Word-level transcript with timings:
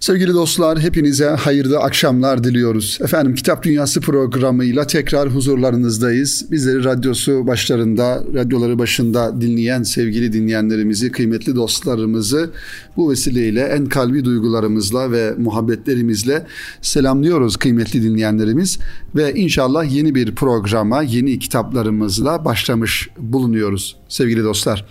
Sevgili 0.00 0.34
dostlar 0.34 0.80
hepinize 0.80 1.26
hayırlı 1.26 1.78
akşamlar 1.78 2.44
diliyoruz. 2.44 2.98
Efendim 3.02 3.34
Kitap 3.34 3.62
Dünyası 3.62 4.00
programıyla 4.00 4.86
tekrar 4.86 5.28
huzurlarınızdayız. 5.28 6.46
Bizleri 6.50 6.84
radyosu 6.84 7.46
başlarında, 7.46 8.24
radyoları 8.34 8.78
başında 8.78 9.40
dinleyen 9.40 9.82
sevgili 9.82 10.32
dinleyenlerimizi, 10.32 11.12
kıymetli 11.12 11.56
dostlarımızı 11.56 12.50
bu 12.96 13.10
vesileyle 13.10 13.60
en 13.60 13.86
kalbi 13.86 14.24
duygularımızla 14.24 15.12
ve 15.12 15.34
muhabbetlerimizle 15.38 16.46
selamlıyoruz 16.82 17.56
kıymetli 17.56 18.02
dinleyenlerimiz. 18.02 18.78
Ve 19.14 19.34
inşallah 19.34 19.92
yeni 19.92 20.14
bir 20.14 20.34
programa, 20.34 21.02
yeni 21.02 21.38
kitaplarımızla 21.38 22.44
başlamış 22.44 23.08
bulunuyoruz 23.18 23.96
sevgili 24.08 24.44
dostlar. 24.44 24.86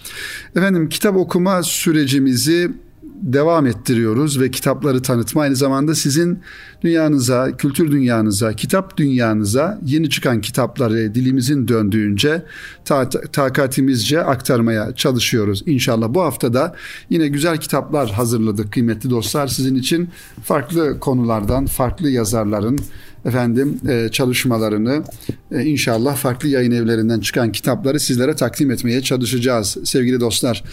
Efendim 0.55 0.89
kitap 0.89 1.15
okuma 1.15 1.63
sürecimizi 1.63 2.71
devam 3.21 3.65
ettiriyoruz 3.65 4.39
ve 4.41 4.51
kitapları 4.51 5.01
tanıtma 5.01 5.41
aynı 5.41 5.55
zamanda 5.55 5.95
sizin 5.95 6.39
dünyanıza, 6.81 7.57
kültür 7.57 7.91
dünyanıza, 7.91 8.53
kitap 8.53 8.97
dünyanıza 8.97 9.79
yeni 9.85 10.09
çıkan 10.09 10.41
kitapları 10.41 11.15
dilimizin 11.15 11.67
döndüğünce 11.67 12.45
ta- 12.85 13.09
takatimizce 13.09 14.23
aktarmaya 14.23 14.95
çalışıyoruz. 14.95 15.63
İnşallah 15.65 16.13
bu 16.13 16.21
haftada 16.21 16.75
yine 17.09 17.27
güzel 17.27 17.57
kitaplar 17.57 18.11
hazırladık 18.11 18.73
kıymetli 18.73 19.09
dostlar 19.09 19.47
sizin 19.47 19.75
için 19.75 20.09
farklı 20.43 20.99
konulardan, 20.99 21.65
farklı 21.65 22.09
yazarların 22.09 22.79
efendim 23.25 23.79
e, 23.89 24.09
çalışmalarını 24.11 25.03
e, 25.51 25.63
inşallah 25.63 26.15
farklı 26.15 26.49
yayın 26.49 26.71
evlerinden 26.71 27.19
çıkan 27.19 27.51
kitapları 27.51 27.99
sizlere 27.99 28.35
takdim 28.35 28.71
etmeye 28.71 29.01
çalışacağız 29.01 29.77
sevgili 29.83 30.19
dostlar. 30.19 30.63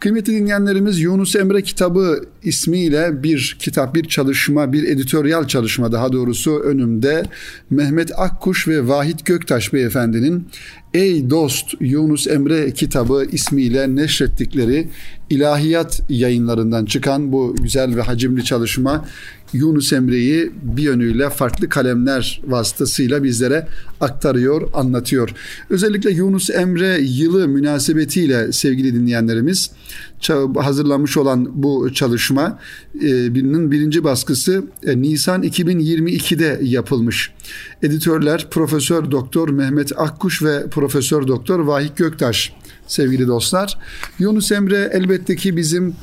Kıymetli 0.00 0.32
dinleyenlerimiz 0.32 1.00
Yunus 1.00 1.36
Emre 1.36 1.62
kitabı 1.62 2.24
ismiyle 2.42 3.22
bir 3.22 3.56
kitap, 3.58 3.94
bir 3.94 4.04
çalışma, 4.04 4.72
bir 4.72 4.84
editoryal 4.84 5.46
çalışma 5.46 5.92
daha 5.92 6.12
doğrusu 6.12 6.58
önümde 6.58 7.22
Mehmet 7.70 8.18
Akkuş 8.18 8.68
ve 8.68 8.88
Vahit 8.88 9.26
Göktaş 9.26 9.72
beyefendinin 9.72 10.48
Ey 10.98 11.30
Dost 11.30 11.74
Yunus 11.80 12.26
Emre 12.26 12.70
kitabı 12.70 13.26
ismiyle 13.32 13.96
neşrettikleri 13.96 14.88
ilahiyat 15.30 16.00
yayınlarından 16.08 16.84
çıkan 16.84 17.32
bu 17.32 17.56
güzel 17.62 17.96
ve 17.96 18.02
hacimli 18.02 18.44
çalışma 18.44 19.04
Yunus 19.52 19.92
Emre'yi 19.92 20.52
bir 20.62 20.82
yönüyle 20.82 21.30
farklı 21.30 21.68
kalemler 21.68 22.40
vasıtasıyla 22.46 23.24
bizlere 23.24 23.66
aktarıyor, 24.00 24.70
anlatıyor. 24.74 25.30
Özellikle 25.70 26.10
Yunus 26.10 26.50
Emre 26.50 26.98
yılı 27.00 27.48
münasebetiyle 27.48 28.52
sevgili 28.52 28.94
dinleyenlerimiz 28.94 29.70
hazırlanmış 30.58 31.16
olan 31.16 31.62
bu 31.62 31.92
çalışma 31.94 32.58
e, 32.94 33.34
birinin 33.34 33.70
birinci 33.70 34.04
baskısı 34.04 34.64
e, 34.82 35.02
Nisan 35.02 35.42
2022'de 35.42 36.60
yapılmış. 36.62 37.32
Editörler 37.82 38.50
Profesör 38.50 39.10
Doktor 39.10 39.48
Mehmet 39.48 39.92
Akkuş 40.00 40.42
ve 40.42 40.68
Profesör 40.70 41.26
Doktor 41.28 41.60
Vahik 41.60 41.96
Göktaş 41.96 42.52
sevgili 42.86 43.26
dostlar. 43.26 43.78
Yunus 44.18 44.52
Emre 44.52 44.90
elbette 44.92 45.36
ki 45.36 45.56
bizim 45.56 45.94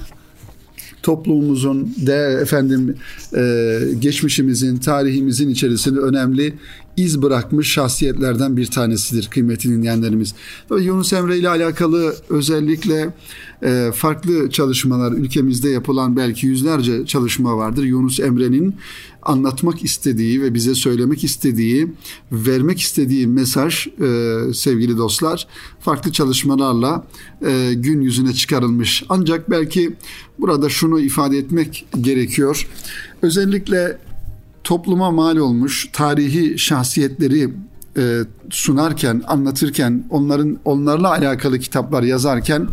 toplumumuzun 1.04 1.96
de 1.98 2.40
efendim 2.42 2.96
e, 3.36 3.80
geçmişimizin, 4.00 4.78
tarihimizin 4.78 5.50
içerisinde 5.50 6.00
önemli 6.00 6.54
iz 6.98 7.22
bırakmış 7.22 7.72
şahsiyetlerden 7.72 8.58
bir 8.58 8.66
tanesidir 8.66 9.28
kıymetli 9.28 9.70
dinleyenlerimiz. 9.70 10.34
Yunus 10.80 11.14
Emre 11.14 11.38
ile 11.38 11.50
alakalı 11.50 12.16
özellikle 12.30 13.14
e, 13.64 13.92
farklı 13.96 14.50
çalışmalar 14.50 15.12
ülkemizde 15.12 15.70
yapılan 15.70 16.18
belki 16.18 16.48
yüzlerce 16.48 17.06
çalışma 17.06 17.58
vardır. 17.58 17.84
Yunus 17.84 18.20
Emre'nin 18.20 18.76
anlatmak 19.24 19.84
istediği 19.84 20.42
ve 20.42 20.54
bize 20.54 20.76
söylemek 20.76 21.24
istediği, 21.24 21.88
vermek 22.32 22.82
istediği 22.82 23.28
mesaj 23.28 23.88
e, 23.88 24.54
sevgili 24.54 24.98
dostlar 24.98 25.48
farklı 25.80 26.12
çalışmalarla 26.12 27.08
e, 27.46 27.74
gün 27.74 28.02
yüzüne 28.02 28.34
çıkarılmış. 28.34 29.04
Ancak 29.10 29.50
belki 29.50 29.96
burada 30.40 30.70
şunu 30.70 31.00
ifade 31.00 31.38
etmek 31.38 31.86
gerekiyor. 32.02 32.68
Özellikle 33.22 33.98
topluma 34.66 35.12
mal 35.12 35.38
olmuş 35.38 35.90
tarihi 35.94 36.60
şahsiyetleri 36.60 37.50
e, 37.98 38.20
sunarken, 38.50 39.22
anlatırken, 39.28 40.06
onların 40.10 40.58
onlarla 40.66 41.10
alakalı 41.10 41.60
kitaplar 41.60 42.04
yazarken 42.04 42.68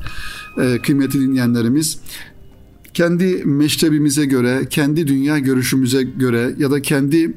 e, 0.63 0.79
kıymetli 0.79 1.21
dinleyenlerimiz 1.21 1.99
kendi 2.95 3.43
meşrebimize 3.45 4.25
göre, 4.25 4.69
kendi 4.71 5.07
dünya 5.07 5.39
görüşümüze 5.39 6.03
göre 6.03 6.55
ya 6.59 6.71
da 6.71 6.83
kendi 6.83 7.35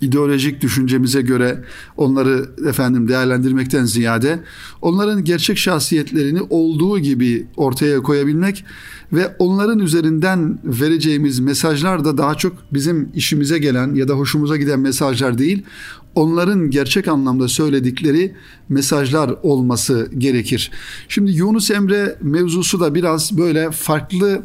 ideolojik 0.00 0.60
düşüncemize 0.60 1.22
göre 1.22 1.64
onları 1.96 2.50
efendim 2.68 3.08
değerlendirmekten 3.08 3.84
ziyade 3.84 4.40
onların 4.82 5.24
gerçek 5.24 5.58
şahsiyetlerini 5.58 6.40
olduğu 6.50 6.98
gibi 6.98 7.46
ortaya 7.56 8.02
koyabilmek 8.02 8.64
ve 9.12 9.36
onların 9.38 9.78
üzerinden 9.78 10.58
vereceğimiz 10.64 11.40
mesajlar 11.40 12.04
da 12.04 12.18
daha 12.18 12.34
çok 12.34 12.52
bizim 12.72 13.08
işimize 13.14 13.58
gelen 13.58 13.94
ya 13.94 14.08
da 14.08 14.14
hoşumuza 14.14 14.56
giden 14.56 14.80
mesajlar 14.80 15.38
değil, 15.38 15.62
onların 16.14 16.70
gerçek 16.70 17.08
anlamda 17.08 17.48
söyledikleri 17.48 18.34
mesajlar 18.68 19.34
olması 19.42 20.08
gerekir. 20.18 20.70
Şimdi 21.08 21.30
Yunus 21.30 21.70
Emre 21.70 22.18
mevzusu 22.22 22.80
da 22.80 22.94
biraz 22.94 23.38
böyle 23.38 23.70
farklı 23.70 24.42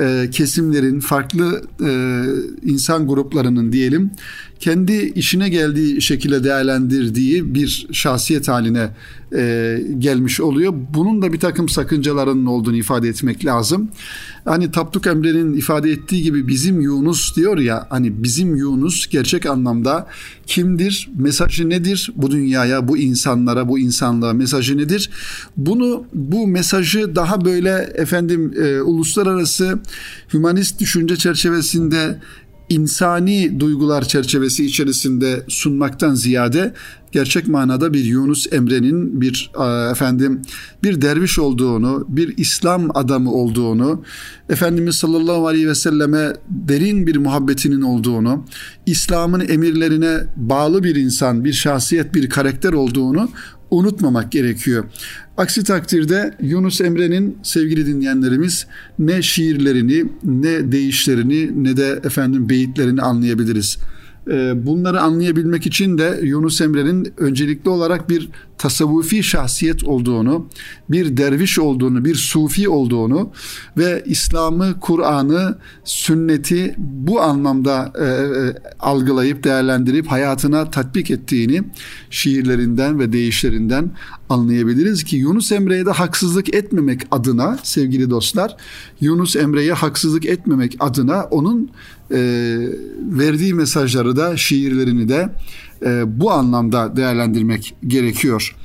e, 0.00 0.28
kesimlerin, 0.32 1.00
farklı 1.00 1.62
e, 1.80 1.90
insan 2.70 3.08
gruplarının 3.08 3.72
diyelim 3.72 4.10
kendi 4.60 4.92
işine 5.14 5.48
geldiği 5.48 6.02
şekilde 6.02 6.44
değerlendirdiği 6.44 7.54
bir 7.54 7.86
şahsiyet 7.92 8.48
haline 8.48 8.88
e, 9.36 9.78
gelmiş 9.98 10.40
oluyor. 10.40 10.74
Bunun 10.94 11.22
da 11.22 11.32
bir 11.32 11.40
takım 11.40 11.68
sakıncalarının 11.68 12.46
olduğunu 12.46 12.76
ifade 12.76 13.08
etmek 13.08 13.44
lazım. 13.44 13.88
Hani 14.44 14.70
Tapduk 14.70 15.06
Emre'nin 15.06 15.54
ifade 15.54 15.90
ettiği 15.90 16.22
gibi 16.22 16.48
bizim 16.48 16.80
Yunus 16.80 17.36
diyor 17.36 17.58
ya 17.58 17.86
hani 17.90 18.22
bizim 18.22 18.56
Yunus 18.56 19.08
gerçek 19.08 19.46
anlamda 19.46 20.06
kimdir? 20.46 21.10
Mesajı 21.16 21.68
nedir? 21.68 22.12
Bu 22.16 22.30
dünyaya, 22.30 22.88
bu 22.88 22.98
insanlara, 22.98 23.68
bu 23.68 23.78
insanlığa 23.78 24.32
mesajı 24.32 24.78
nedir? 24.78 25.10
Bunu 25.56 26.04
bu 26.14 26.46
mesajı 26.46 27.16
daha 27.16 27.44
böyle 27.44 27.92
efendim 27.94 28.54
e, 28.62 28.80
uluslararası 28.80 29.78
hümanist 30.34 30.80
düşünce 30.80 31.16
çerçevesinde 31.16 32.20
insani 32.70 33.60
duygular 33.60 34.02
çerçevesi 34.02 34.66
içerisinde 34.66 35.44
sunmaktan 35.48 36.14
ziyade 36.14 36.74
gerçek 37.12 37.48
manada 37.48 37.92
bir 37.92 38.04
Yunus 38.04 38.52
Emre'nin 38.52 39.20
bir 39.20 39.50
efendim 39.90 40.42
bir 40.82 41.02
derviş 41.02 41.38
olduğunu, 41.38 42.04
bir 42.08 42.34
İslam 42.36 42.96
adamı 42.96 43.32
olduğunu, 43.32 44.02
Efendimiz 44.48 44.96
sallallahu 44.96 45.46
aleyhi 45.46 45.68
ve 45.68 45.74
selleme 45.74 46.32
derin 46.48 47.06
bir 47.06 47.16
muhabbetinin 47.16 47.82
olduğunu, 47.82 48.44
İslam'ın 48.86 49.48
emirlerine 49.48 50.16
bağlı 50.36 50.84
bir 50.84 50.96
insan, 50.96 51.44
bir 51.44 51.52
şahsiyet, 51.52 52.14
bir 52.14 52.30
karakter 52.30 52.72
olduğunu 52.72 53.28
unutmamak 53.70 54.32
gerekiyor. 54.32 54.84
Aksi 55.36 55.64
takdirde 55.64 56.34
Yunus 56.42 56.80
Emre'nin 56.80 57.38
sevgili 57.42 57.86
dinleyenlerimiz 57.86 58.66
ne 58.98 59.22
şiirlerini 59.22 60.04
ne 60.24 60.72
deyişlerini 60.72 61.64
ne 61.64 61.76
de 61.76 62.00
efendim 62.04 62.48
beyitlerini 62.48 63.02
anlayabiliriz. 63.02 63.78
Ee, 64.30 64.66
bunları 64.66 65.00
anlayabilmek 65.00 65.66
için 65.66 65.98
de 65.98 66.20
Yunus 66.22 66.60
Emre'nin 66.60 67.12
öncelikli 67.18 67.68
olarak 67.68 68.10
bir 68.10 68.28
tasavvufi 68.60 69.22
şahsiyet 69.22 69.84
olduğunu, 69.84 70.46
bir 70.90 71.16
derviş 71.16 71.58
olduğunu, 71.58 72.04
bir 72.04 72.14
sufi 72.14 72.68
olduğunu 72.68 73.30
ve 73.76 74.02
İslam'ı, 74.06 74.80
Kur'an'ı, 74.80 75.58
sünneti 75.84 76.74
bu 76.78 77.20
anlamda 77.20 77.92
e, 77.98 78.04
e, 78.04 78.72
algılayıp 78.80 79.44
değerlendirip 79.44 80.06
hayatına 80.06 80.70
tatbik 80.70 81.10
ettiğini 81.10 81.62
şiirlerinden 82.10 82.98
ve 82.98 83.12
deyişlerinden 83.12 83.90
anlayabiliriz 84.28 85.04
ki 85.04 85.16
Yunus 85.16 85.52
Emre'ye 85.52 85.86
de 85.86 85.90
haksızlık 85.90 86.54
etmemek 86.54 87.00
adına 87.10 87.58
sevgili 87.62 88.10
dostlar, 88.10 88.56
Yunus 89.00 89.36
Emre'ye 89.36 89.72
haksızlık 89.72 90.26
etmemek 90.26 90.76
adına 90.80 91.24
onun 91.24 91.70
e, 92.10 92.18
verdiği 92.98 93.54
mesajları 93.54 94.16
da 94.16 94.36
şiirlerini 94.36 95.08
de 95.08 95.28
e, 95.84 96.20
bu 96.20 96.30
anlamda 96.30 96.96
değerlendirmek 96.96 97.74
gerekiyor. 97.86 98.56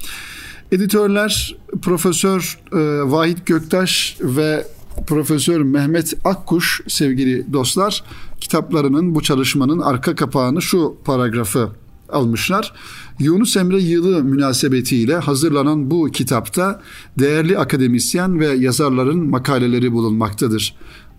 Editörler 0.72 1.56
Profesör 1.82 2.60
e, 2.72 2.78
Vahit 3.12 3.46
Göktaş 3.46 4.18
ve 4.22 4.68
Profesör 5.08 5.62
Mehmet 5.62 6.14
Akkuş 6.26 6.82
sevgili 6.88 7.54
dostlar 7.54 8.04
kitaplarının 8.42 9.16
bu 9.16 9.22
çalışmanın 9.22 9.80
arka 9.80 10.16
kapağını 10.16 10.62
şu 10.62 10.98
paragrafı 11.06 11.70
almışlar. 12.10 12.74
Yunus 13.20 13.58
Emre 13.58 13.82
yılı 13.82 14.24
münasebetiyle 14.24 15.16
hazırlanan 15.16 15.92
bu 15.92 16.12
kitapta 16.12 16.82
değerli 17.20 17.58
akademisyen 17.58 18.40
ve 18.40 18.48
yazarların 18.48 19.30
makaleleri 19.30 19.92
bulunmaktadır. 19.92 20.76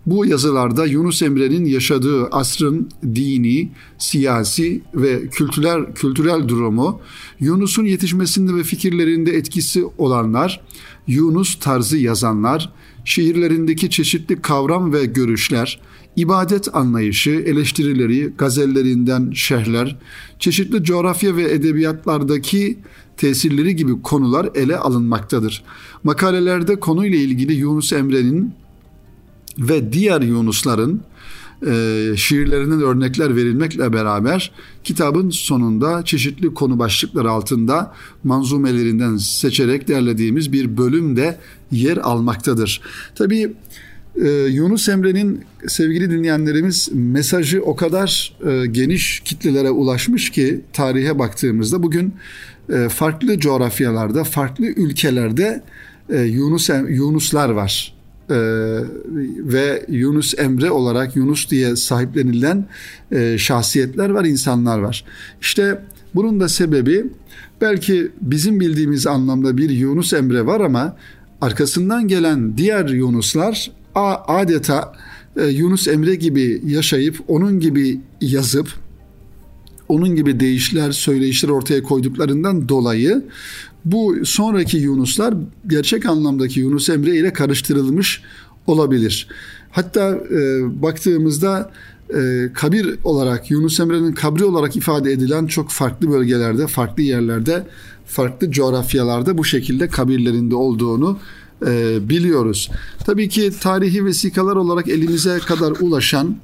Bu 0.07 0.25
yazılarda 0.25 0.85
Yunus 0.85 1.21
Emre'nin 1.21 1.65
yaşadığı 1.65 2.27
asrın 2.27 2.89
dini, 3.03 3.69
siyasi 3.97 4.81
ve 4.95 5.27
kültürel 5.27 5.93
kültürel 5.95 6.47
durumu, 6.47 7.01
Yunus'un 7.39 7.85
yetişmesinde 7.85 8.55
ve 8.55 8.63
fikirlerinde 8.63 9.31
etkisi 9.31 9.85
olanlar, 9.97 10.61
Yunus 11.07 11.59
tarzı 11.59 11.97
yazanlar, 11.97 12.73
şiirlerindeki 13.05 13.89
çeşitli 13.89 14.41
kavram 14.41 14.93
ve 14.93 15.05
görüşler, 15.05 15.79
ibadet 16.15 16.75
anlayışı, 16.75 17.29
eleştirileri, 17.29 18.33
gazellerinden 18.37 19.31
şerhler, 19.31 19.97
çeşitli 20.39 20.83
coğrafya 20.83 21.35
ve 21.35 21.51
edebiyatlardaki 21.51 22.77
tesirleri 23.17 23.75
gibi 23.75 24.01
konular 24.01 24.49
ele 24.55 24.77
alınmaktadır. 24.77 25.63
Makalelerde 26.03 26.79
konuyla 26.79 27.17
ilgili 27.17 27.53
Yunus 27.53 27.93
Emre'nin 27.93 28.53
ve 29.59 29.93
diğer 29.93 30.21
Yunusların 30.21 31.01
e, 31.65 32.13
şiirlerinden 32.15 32.81
örnekler 32.81 33.35
verilmekle 33.35 33.93
beraber 33.93 34.51
kitabın 34.83 35.29
sonunda 35.29 36.05
çeşitli 36.05 36.53
konu 36.53 36.79
başlıkları 36.79 37.31
altında 37.31 37.93
manzumelerinden 38.23 39.17
seçerek 39.17 39.87
derlediğimiz 39.87 40.53
bir 40.53 40.77
bölüm 40.77 41.17
de 41.17 41.37
yer 41.71 41.97
almaktadır. 41.97 42.81
Tabii 43.15 43.53
e, 44.23 44.29
Yunus 44.29 44.89
Emre'nin 44.89 45.45
sevgili 45.67 46.11
dinleyenlerimiz 46.11 46.89
mesajı 46.93 47.61
o 47.61 47.75
kadar 47.75 48.33
e, 48.45 48.65
geniş 48.67 49.19
kitlelere 49.19 49.69
ulaşmış 49.69 50.29
ki 50.29 50.61
tarihe 50.73 51.19
baktığımızda 51.19 51.83
bugün 51.83 52.13
e, 52.69 52.89
farklı 52.89 53.39
coğrafyalarda, 53.39 54.23
farklı 54.23 54.65
ülkelerde 54.65 55.63
e, 56.09 56.21
Yunus 56.21 56.69
Yunuslar 56.89 57.49
var. 57.49 57.96
Ee, 58.29 58.35
ve 59.37 59.85
Yunus 59.89 60.39
Emre 60.39 60.71
olarak 60.71 61.15
Yunus 61.15 61.49
diye 61.49 61.75
sahiplenilen 61.75 62.65
e, 63.11 63.37
şahsiyetler 63.37 64.09
var, 64.09 64.25
insanlar 64.25 64.79
var. 64.79 65.05
İşte 65.41 65.81
bunun 66.15 66.39
da 66.39 66.49
sebebi 66.49 67.05
belki 67.61 68.11
bizim 68.21 68.59
bildiğimiz 68.59 69.07
anlamda 69.07 69.57
bir 69.57 69.69
Yunus 69.69 70.13
Emre 70.13 70.45
var 70.45 70.61
ama 70.61 70.95
arkasından 71.41 72.07
gelen 72.07 72.57
diğer 72.57 72.89
Yunuslar 72.89 73.71
adeta 74.27 74.93
e, 75.35 75.45
Yunus 75.45 75.87
Emre 75.87 76.15
gibi 76.15 76.61
yaşayıp 76.65 77.17
onun 77.27 77.59
gibi 77.59 77.99
yazıp 78.21 78.67
onun 79.89 80.15
gibi 80.15 80.39
değişler, 80.39 80.91
söyleyişler 80.91 81.49
ortaya 81.49 81.83
koyduklarından 81.83 82.69
dolayı 82.69 83.23
bu 83.91 84.25
sonraki 84.25 84.77
Yunuslar 84.77 85.33
gerçek 85.67 86.05
anlamdaki 86.05 86.59
Yunus 86.59 86.89
Emre 86.89 87.15
ile 87.15 87.33
karıştırılmış 87.33 88.21
olabilir. 88.67 89.27
Hatta 89.71 90.19
e, 90.31 90.81
baktığımızda 90.81 91.71
e, 92.15 92.49
kabir 92.53 92.95
olarak 93.03 93.51
Yunus 93.51 93.79
Emre'nin 93.79 94.11
kabri 94.11 94.45
olarak 94.45 94.75
ifade 94.75 95.11
edilen 95.11 95.47
çok 95.47 95.69
farklı 95.69 96.11
bölgelerde, 96.11 96.67
farklı 96.67 97.03
yerlerde, 97.03 97.67
farklı 98.05 98.51
coğrafyalarda 98.51 99.37
bu 99.37 99.45
şekilde 99.45 99.87
kabirlerinde 99.87 100.55
olduğunu 100.55 101.19
e, 101.65 101.97
biliyoruz. 102.09 102.71
Tabii 103.05 103.29
ki 103.29 103.51
tarihi 103.61 104.05
vesikalar 104.05 104.55
olarak 104.55 104.87
elimize 104.87 105.39
kadar 105.39 105.71
ulaşan 105.79 106.35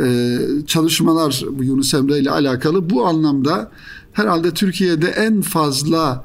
e, 0.00 0.38
çalışmalar 0.66 1.44
Yunus 1.60 1.94
Emre 1.94 2.18
ile 2.18 2.30
alakalı 2.30 2.90
bu 2.90 3.06
anlamda 3.06 3.70
herhalde 4.12 4.50
Türkiye'de 4.50 5.08
en 5.08 5.40
fazla 5.40 6.24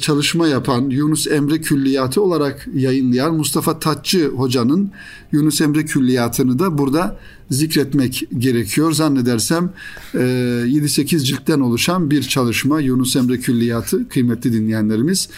çalışma 0.00 0.48
yapan 0.48 0.90
Yunus 0.90 1.26
Emre 1.26 1.60
Külliyatı 1.60 2.22
olarak 2.22 2.68
yayınlayan 2.74 3.34
Mustafa 3.34 3.78
Tatçı 3.78 4.28
hocanın 4.28 4.90
Yunus 5.32 5.60
Emre 5.60 5.84
Külliyatını 5.84 6.58
da 6.58 6.78
burada 6.78 7.18
zikretmek 7.50 8.22
gerekiyor. 8.38 8.92
Zannedersem 8.92 9.70
7-8 10.14 11.16
e, 11.16 11.18
ciltten 11.18 11.60
oluşan 11.60 12.10
bir 12.10 12.22
çalışma 12.22 12.80
Yunus 12.80 13.16
Emre 13.16 13.40
Külliyatı 13.40 14.08
kıymetli 14.08 14.52
dinleyenlerimiz. 14.52 15.28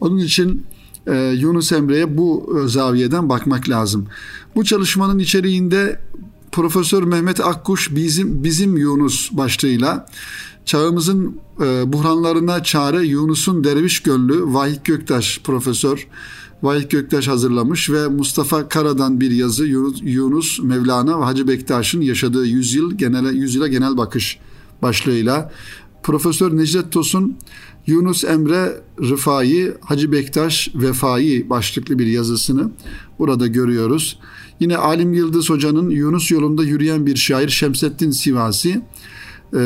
Onun 0.00 0.18
için 0.18 0.66
e, 1.06 1.16
Yunus 1.16 1.72
Emre'ye 1.72 2.18
bu 2.18 2.60
zaviyeden 2.66 3.28
bakmak 3.28 3.68
lazım. 3.68 4.06
Bu 4.56 4.64
çalışmanın 4.64 5.18
içeriğinde 5.18 6.00
Profesör 6.52 7.02
Mehmet 7.02 7.40
Akkuş 7.40 7.94
bizim 7.94 8.44
bizim 8.44 8.76
Yunus 8.76 9.30
başlığıyla 9.32 10.06
çağımızın 10.64 11.36
e, 11.60 11.92
buhranlarına 11.92 12.62
çare 12.62 13.06
Yunus'un 13.06 13.64
derviş 13.64 14.00
gönlü 14.00 14.52
Vahit 14.52 14.84
Göktaş 14.84 15.40
profesör 15.44 16.08
Vahit 16.62 16.90
Göktaş 16.90 17.28
hazırlamış 17.28 17.90
ve 17.90 18.08
Mustafa 18.08 18.68
Kara'dan 18.68 19.20
bir 19.20 19.30
yazı 19.30 19.66
Yunus 20.02 20.62
Mevlana 20.62 21.20
ve 21.20 21.24
Hacı 21.24 21.48
Bektaş'ın 21.48 22.00
yaşadığı 22.00 22.46
yüzyıl 22.46 22.94
genel 22.94 23.34
yüzyıla 23.34 23.68
genel 23.68 23.96
bakış 23.96 24.38
başlığıyla 24.82 25.52
Profesör 26.02 26.56
Necdet 26.56 26.92
Tosun 26.92 27.36
Yunus 27.86 28.24
Emre 28.24 28.80
Rıfai, 29.00 29.74
Hacı 29.80 30.12
Bektaş 30.12 30.70
Vefai 30.74 31.50
başlıklı 31.50 31.98
bir 31.98 32.06
yazısını 32.06 32.70
burada 33.18 33.46
görüyoruz. 33.46 34.18
Yine 34.60 34.76
Alim 34.76 35.12
Yıldız 35.12 35.50
Hoca'nın 35.50 35.90
Yunus 35.90 36.30
yolunda 36.30 36.64
yürüyen 36.64 37.06
bir 37.06 37.16
şair 37.16 37.48
Şemsettin 37.48 38.10
Sivasi, 38.10 38.82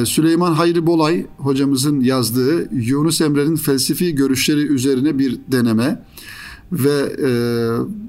Süleyman 0.05 0.53
Hayri 0.53 0.87
Bolay 0.87 1.27
hocamızın 1.37 2.01
yazdığı 2.01 2.75
Yunus 2.75 3.21
Emre'nin 3.21 3.57
felsefi 3.57 4.15
görüşleri 4.15 4.61
üzerine 4.61 5.19
bir 5.19 5.39
deneme 5.49 6.05
ve 6.73 7.17
e, 7.23 7.31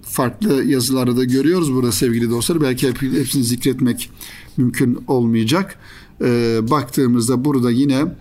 farklı 0.03 0.63
yazıları 0.63 1.17
da 1.17 1.23
görüyoruz 1.23 1.73
burada 1.73 1.91
sevgili 1.91 2.29
dostlar. 2.29 2.61
Belki 2.61 2.87
hepsini 2.87 3.43
zikretmek 3.43 4.09
mümkün 4.57 4.99
olmayacak. 5.07 5.79
E, 6.21 6.59
baktığımızda 6.69 7.45
burada 7.45 7.71
yine 7.71 8.15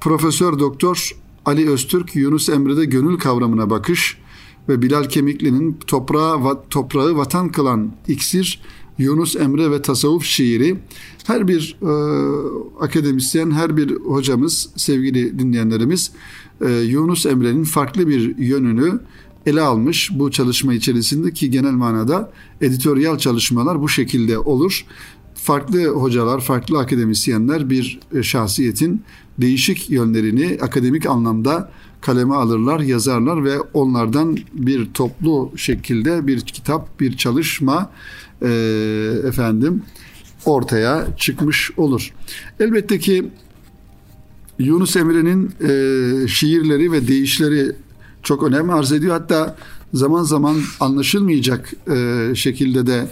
Profesör 0.00 0.58
Doktor 0.58 1.16
Ali 1.44 1.70
Öztürk 1.70 2.16
Yunus 2.16 2.48
Emre'de 2.48 2.84
gönül 2.84 3.18
kavramına 3.18 3.70
bakış 3.70 4.18
ve 4.68 4.82
Bilal 4.82 5.04
Kemikli'nin 5.04 5.78
toprağı, 5.86 6.62
toprağı 6.70 7.16
vatan 7.16 7.48
kılan 7.52 7.92
iksir 8.08 8.60
Yunus 8.98 9.36
Emre 9.36 9.70
ve 9.70 9.82
tasavvuf 9.82 10.24
şiiri 10.24 10.76
her 11.26 11.48
bir 11.48 11.76
e, 11.82 11.90
akademisyen, 12.80 13.50
her 13.50 13.76
bir 13.76 13.90
hocamız, 13.96 14.70
sevgili 14.76 15.38
dinleyenlerimiz 15.38 16.10
e, 16.60 16.70
Yunus 16.72 17.26
Emre'nin 17.26 17.64
farklı 17.64 18.08
bir 18.08 18.38
yönünü 18.38 19.00
ele 19.46 19.60
almış 19.60 20.10
bu 20.14 20.30
çalışma 20.30 20.74
içerisinde 20.74 21.32
ki 21.32 21.50
genel 21.50 21.72
manada 21.72 22.32
editoryal 22.60 23.18
çalışmalar 23.18 23.82
bu 23.82 23.88
şekilde 23.88 24.38
olur. 24.38 24.84
Farklı 25.34 25.86
hocalar, 25.86 26.40
farklı 26.40 26.78
akademisyenler 26.78 27.70
bir 27.70 28.00
e, 28.14 28.22
şahsiyetin 28.22 29.02
değişik 29.38 29.90
yönlerini 29.90 30.58
akademik 30.60 31.06
anlamda 31.06 31.72
kaleme 32.00 32.34
alırlar, 32.34 32.80
yazarlar 32.80 33.44
ve 33.44 33.60
onlardan 33.60 34.38
bir 34.52 34.92
toplu 34.94 35.52
şekilde 35.56 36.26
bir 36.26 36.40
kitap, 36.40 37.00
bir 37.00 37.16
çalışma 37.16 37.90
e, 38.42 38.48
efendim 39.24 39.82
ortaya 40.44 41.06
çıkmış 41.16 41.70
olur. 41.76 42.12
Elbette 42.60 42.98
ki 42.98 43.30
Yunus 44.58 44.96
Emre'nin 44.96 45.50
e, 45.60 46.28
şiirleri 46.28 46.92
ve 46.92 47.08
deyişleri 47.08 47.72
çok 48.22 48.42
önem 48.42 48.70
arz 48.70 48.92
ediyor. 48.92 49.12
Hatta 49.12 49.56
zaman 49.94 50.22
zaman 50.22 50.56
anlaşılmayacak 50.80 51.72
e, 51.90 52.30
şekilde 52.34 52.86
de 52.86 53.08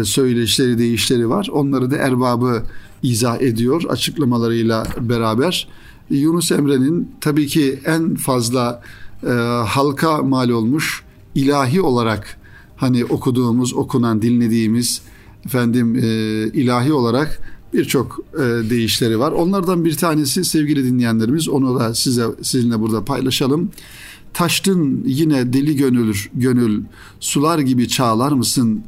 e, 0.00 0.04
söyleyişleri, 0.04 0.78
deyişleri 0.78 1.28
var. 1.28 1.48
Onları 1.52 1.90
da 1.90 1.96
erbabı 1.96 2.62
izah 3.02 3.40
ediyor 3.40 3.82
açıklamalarıyla 3.88 4.86
beraber. 5.00 5.68
Yunus 6.10 6.52
Emre'nin 6.52 7.10
tabii 7.20 7.46
ki 7.46 7.80
en 7.84 8.14
fazla 8.14 8.82
e, 9.26 9.30
halka 9.66 10.22
mal 10.22 10.48
olmuş 10.48 11.02
ilahi 11.34 11.80
olarak 11.80 12.39
hani 12.80 13.04
okuduğumuz, 13.04 13.74
okunan, 13.74 14.22
dinlediğimiz 14.22 15.02
efendim 15.46 15.96
e, 15.96 16.08
ilahi 16.60 16.92
olarak 16.92 17.40
birçok 17.72 18.20
e, 18.34 18.70
deyişleri 18.70 19.18
var. 19.18 19.32
Onlardan 19.32 19.84
bir 19.84 19.96
tanesi 19.96 20.44
sevgili 20.44 20.84
dinleyenlerimiz 20.84 21.48
onu 21.48 21.80
da 21.80 21.94
size 21.94 22.26
sizinle 22.42 22.80
burada 22.80 23.04
paylaşalım. 23.04 23.70
Taştın 24.34 25.02
yine 25.06 25.52
deli 25.52 25.76
gönül 25.76 26.14
gönül 26.34 26.82
sular 27.20 27.58
gibi 27.58 27.88
çağlar 27.88 28.32
mısın? 28.32 28.82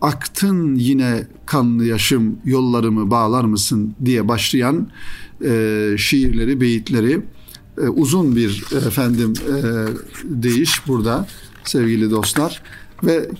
Aktın 0.00 0.74
yine 0.74 1.26
kanlı 1.46 1.84
yaşım 1.84 2.36
yollarımı 2.44 3.10
bağlar 3.10 3.44
mısın 3.44 3.94
diye 4.04 4.28
başlayan 4.28 4.88
e, 5.44 5.94
şiirleri, 5.98 6.60
beyitleri 6.60 7.22
e, 7.78 7.88
uzun 7.88 8.36
bir 8.36 8.64
efendim 8.86 9.32
e, 9.48 9.62
deyiş 10.24 10.86
burada 10.86 11.28
sevgili 11.64 12.10
dostlar 12.10 12.62
ve 13.06 13.30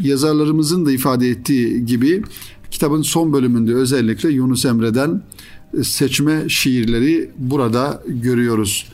yazarlarımızın 0.00 0.86
da 0.86 0.92
ifade 0.92 1.28
ettiği 1.28 1.86
gibi 1.86 2.22
kitabın 2.70 3.02
son 3.02 3.32
bölümünde 3.32 3.74
özellikle 3.74 4.30
Yunus 4.30 4.64
Emre'den 4.64 5.22
e, 5.78 5.84
seçme 5.84 6.48
şiirleri 6.48 7.30
burada 7.38 8.02
görüyoruz. 8.06 8.92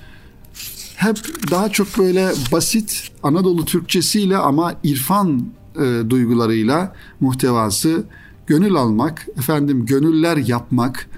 Hep 0.97 1.17
daha 1.51 1.69
çok 1.69 1.99
böyle 1.99 2.33
basit 2.53 3.11
Anadolu 3.23 3.65
Türkçesiyle 3.65 4.37
ama 4.37 4.75
irfan 4.83 5.47
e, 5.77 6.11
duygularıyla 6.11 6.97
muhtevası 7.21 8.05
gönül 8.47 8.75
almak, 8.75 9.27
efendim 9.39 9.87
gönüller 9.87 10.37
yapmak 10.37 11.09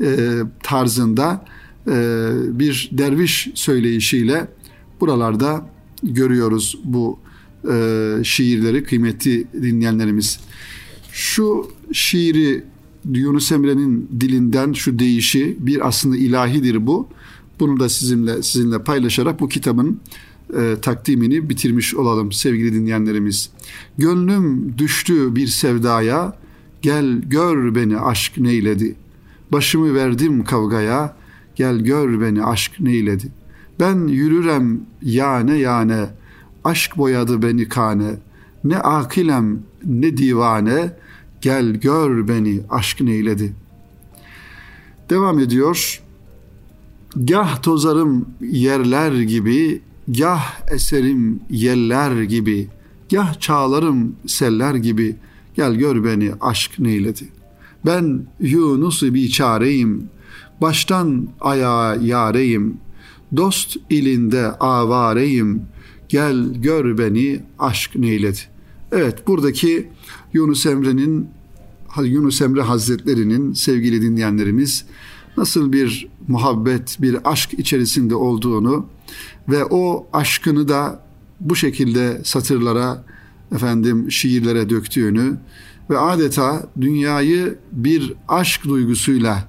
e, 0.00 0.38
tarzında 0.62 1.44
e, 1.86 2.28
bir 2.58 2.88
derviş 2.92 3.48
söyleyişiyle 3.54 4.48
buralarda 5.00 5.66
görüyoruz 6.02 6.78
bu 6.84 7.18
e, 7.70 8.24
şiirleri 8.24 8.84
kıymetli 8.84 9.46
dinleyenlerimiz. 9.52 10.40
Şu 11.12 11.70
şiiri 11.92 12.64
Yunus 13.12 13.52
Emre'nin 13.52 14.08
dilinden 14.20 14.72
şu 14.72 14.98
deyişi 14.98 15.56
bir 15.60 15.88
aslında 15.88 16.16
ilahidir 16.16 16.86
bu. 16.86 17.08
Bunu 17.60 17.80
da 17.80 17.88
sizinle 17.88 18.42
sizinle 18.42 18.82
paylaşarak 18.82 19.40
bu 19.40 19.48
kitabın 19.48 20.00
e, 20.56 20.76
takdimini 20.82 21.50
bitirmiş 21.50 21.94
olalım 21.94 22.32
sevgili 22.32 22.72
dinleyenlerimiz. 22.72 23.50
Gönlüm 23.98 24.74
düştü 24.78 25.36
bir 25.36 25.46
sevdaya, 25.46 26.38
gel 26.82 27.20
gör 27.22 27.74
beni 27.74 27.98
aşk 27.98 28.38
neyledi. 28.38 28.94
Başımı 29.52 29.94
verdim 29.94 30.44
kavgaya, 30.44 31.16
gel 31.56 31.78
gör 31.78 32.20
beni 32.20 32.44
aşk 32.44 32.80
neyledi. 32.80 33.28
Ben 33.80 34.06
yürürem 34.08 34.80
yane 35.02 35.56
yane, 35.58 36.08
aşk 36.64 36.96
boyadı 36.96 37.42
beni 37.42 37.68
kane. 37.68 38.14
Ne 38.64 38.78
akilem 38.78 39.62
ne 39.84 40.16
divane, 40.16 40.92
gel 41.40 41.74
gör 41.74 42.28
beni 42.28 42.60
aşk 42.70 43.00
neyledi. 43.00 43.52
Devam 45.10 45.38
ediyor. 45.38 46.02
Gah 47.16 47.62
tozarım 47.62 48.28
yerler 48.40 49.12
gibi, 49.12 49.80
gah 50.08 50.70
eserim 50.70 51.40
yeller 51.50 52.22
gibi, 52.22 52.68
gah 53.10 53.40
çağlarım 53.40 54.16
seller 54.26 54.74
gibi, 54.74 55.16
gel 55.54 55.74
gör 55.74 56.04
beni 56.04 56.32
aşk 56.40 56.78
neyledi. 56.78 57.28
Ben 57.86 58.26
Yunus-u 58.40 59.14
biçareyim, 59.14 60.10
baştan 60.60 61.28
ayağa 61.40 61.94
yareyim, 61.94 62.76
dost 63.36 63.76
ilinde 63.90 64.46
avareyim, 64.50 65.62
gel 66.08 66.54
gör 66.54 66.98
beni 66.98 67.40
aşk 67.58 67.96
neyledi. 67.96 68.38
Evet 68.92 69.26
buradaki 69.26 69.88
Yunus 70.32 70.66
Emre'nin 70.66 71.28
Yunus 72.04 72.42
Emre 72.42 72.62
Hazretleri'nin 72.62 73.52
sevgili 73.52 74.02
dinleyenlerimiz 74.02 74.84
nasıl 75.36 75.72
bir 75.72 76.08
muhabbet, 76.28 76.96
bir 77.00 77.30
aşk 77.30 77.52
içerisinde 77.52 78.14
olduğunu 78.14 78.86
ve 79.48 79.64
o 79.64 80.06
aşkını 80.12 80.68
da 80.68 81.02
bu 81.40 81.56
şekilde 81.56 82.20
satırlara, 82.24 83.04
efendim 83.54 84.10
şiirlere 84.10 84.70
döktüğünü 84.70 85.36
ve 85.90 85.98
adeta 85.98 86.66
dünyayı 86.80 87.58
bir 87.72 88.12
aşk 88.28 88.64
duygusuyla 88.64 89.48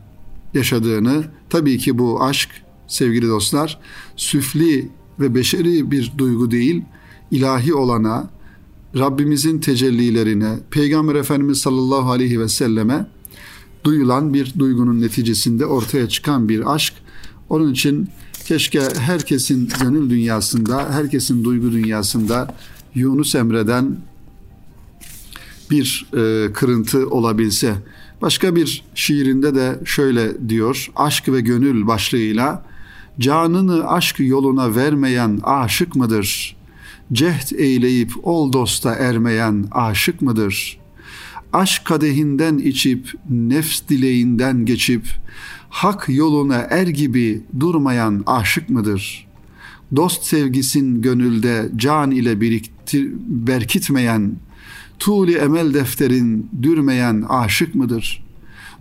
yaşadığını, 0.54 1.24
tabii 1.50 1.78
ki 1.78 1.98
bu 1.98 2.24
aşk 2.24 2.50
sevgili 2.88 3.28
dostlar 3.28 3.80
süfli 4.16 4.90
ve 5.20 5.36
beşeri 5.36 5.92
bir 5.92 6.12
duygu 6.18 6.52
değil, 6.52 6.82
ilahi 7.32 7.74
olana, 7.74 8.30
Rabbimizin 8.98 9.60
tecellilerine, 9.60 10.56
Peygamber 10.72 11.16
Efendimiz 11.16 11.58
sallallahu 11.58 12.12
aleyhi 12.12 12.40
ve 12.40 12.50
selleme 12.50 13.08
duyulan 13.84 14.34
bir 14.34 14.54
duygunun 14.60 15.02
neticesinde 15.02 15.66
ortaya 15.66 16.10
çıkan 16.10 16.50
bir 16.50 16.76
aşk. 16.76 16.94
Onun 17.50 17.72
için 17.72 18.10
keşke 18.46 18.82
herkesin 19.00 19.70
gönül 19.82 20.10
dünyasında, 20.10 20.94
herkesin 20.94 21.44
duygu 21.44 21.72
dünyasında 21.72 22.56
Yunus 22.96 23.36
Emre'den 23.36 23.98
bir 25.72 26.08
e, 26.14 26.54
kırıntı 26.54 27.10
olabilse. 27.10 27.76
Başka 28.22 28.56
bir 28.56 28.84
şiirinde 28.96 29.56
de 29.56 29.80
şöyle 29.86 30.50
diyor. 30.50 30.92
Aşk 30.96 31.30
ve 31.30 31.42
gönül 31.42 31.88
başlığıyla 31.88 32.66
canını 33.20 33.90
aşk 33.90 34.20
yoluna 34.20 34.76
vermeyen 34.76 35.40
aşık 35.44 35.96
mıdır? 35.96 36.56
Cehd 37.14 37.60
eyleyip 37.60 38.12
ol 38.24 38.54
dosta 38.54 38.96
ermeyen 38.96 39.66
aşık 39.72 40.22
mıdır? 40.22 40.80
Aşk 41.54 41.86
kadehinden 41.86 42.58
içip 42.58 43.14
nefs 43.30 43.82
dileğinden 43.90 44.66
geçip 44.66 45.08
hak 45.70 46.06
yoluna 46.10 46.56
er 46.56 46.88
gibi 46.88 47.42
durmayan 47.60 48.24
aşık 48.26 48.70
mıdır? 48.70 49.28
Dost 49.96 50.24
sevgisin 50.24 51.02
gönülde 51.02 51.70
can 51.76 52.12
ile 52.12 52.42
biriktir, 52.42 53.08
berkitmeyen 53.28 54.36
Tuli 55.00 55.36
emel 55.36 55.74
defterin 55.74 56.50
dürmeyen 56.62 57.26
aşık 57.30 57.76
mıdır? 57.76 58.24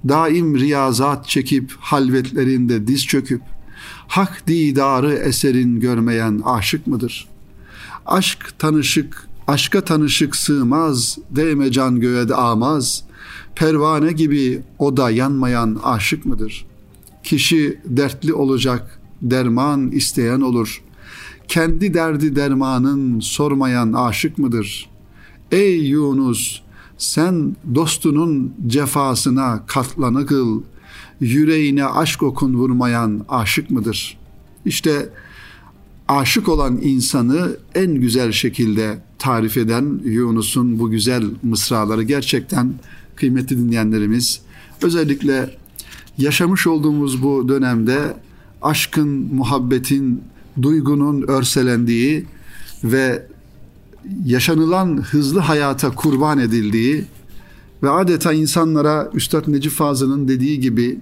Daim 0.09 0.59
riyazat 0.59 1.29
çekip 1.29 1.73
halvetlerinde 1.79 2.87
diz 2.87 3.07
çöküp 3.07 3.43
hak 4.09 4.47
didarı 4.47 5.15
eserin 5.15 5.81
görmeyen 5.81 6.43
aşık 6.45 6.87
mıdır? 6.87 7.29
Aşk 8.07 8.59
tanışık, 8.59 9.29
aşka 9.47 9.81
tanışık 9.81 10.37
sığmaz, 10.37 11.19
değme 11.31 11.73
can 11.73 12.01
göğe 12.01 12.29
de 12.29 12.35
amaz. 12.35 13.05
Pervane 13.55 14.13
gibi 14.13 14.63
o 14.79 14.97
da 14.97 15.11
yanmayan 15.11 15.81
aşık 15.85 16.27
mıdır? 16.27 16.67
Kişi 17.23 17.81
dertli 17.85 18.35
olacak, 18.35 19.01
derman 19.23 19.91
isteyen 19.91 20.41
olur. 20.41 20.83
Kendi 21.49 21.95
derdi 21.95 22.37
dermanın 22.37 23.21
sormayan 23.21 23.93
aşık 23.93 24.39
mıdır?'' 24.39 24.99
Ey 25.53 25.81
Yunus 25.81 26.61
sen 26.99 27.57
dostunun 27.75 28.55
cefasına 28.67 29.63
katlanı 29.67 30.27
kıl. 30.27 30.63
Yüreğine 31.21 31.85
aşk 31.85 32.23
okun 32.23 32.55
vurmayan 32.55 33.25
aşık 33.29 33.71
mıdır? 33.71 34.19
İşte 34.65 35.09
aşık 36.09 36.49
olan 36.49 36.79
insanı 36.83 37.57
en 37.75 37.95
güzel 37.95 38.33
şekilde 38.33 38.99
tarif 39.19 39.57
eden 39.57 40.01
Yunus'un 40.05 40.79
bu 40.79 40.91
güzel 40.91 41.25
mısraları 41.43 42.03
gerçekten 42.03 42.73
kıymetli 43.17 43.59
dinleyenlerimiz 43.59 44.41
özellikle 44.83 45.51
yaşamış 46.19 46.67
olduğumuz 46.67 47.23
bu 47.23 47.49
dönemde 47.49 48.17
aşkın, 48.63 49.09
muhabbetin, 49.35 50.23
duygunun 50.63 51.23
örselendiği 51.23 52.27
ve 52.85 53.27
yaşanılan 54.25 55.03
hızlı 55.03 55.41
hayata 55.41 55.91
kurban 55.91 56.39
edildiği 56.39 57.05
ve 57.83 57.91
adeta 57.91 58.33
insanlara 58.33 59.11
Üstad 59.15 59.49
Necip 59.49 59.73
Fazıl'ın 59.73 60.29
dediği 60.29 60.61
gibi 60.61 60.99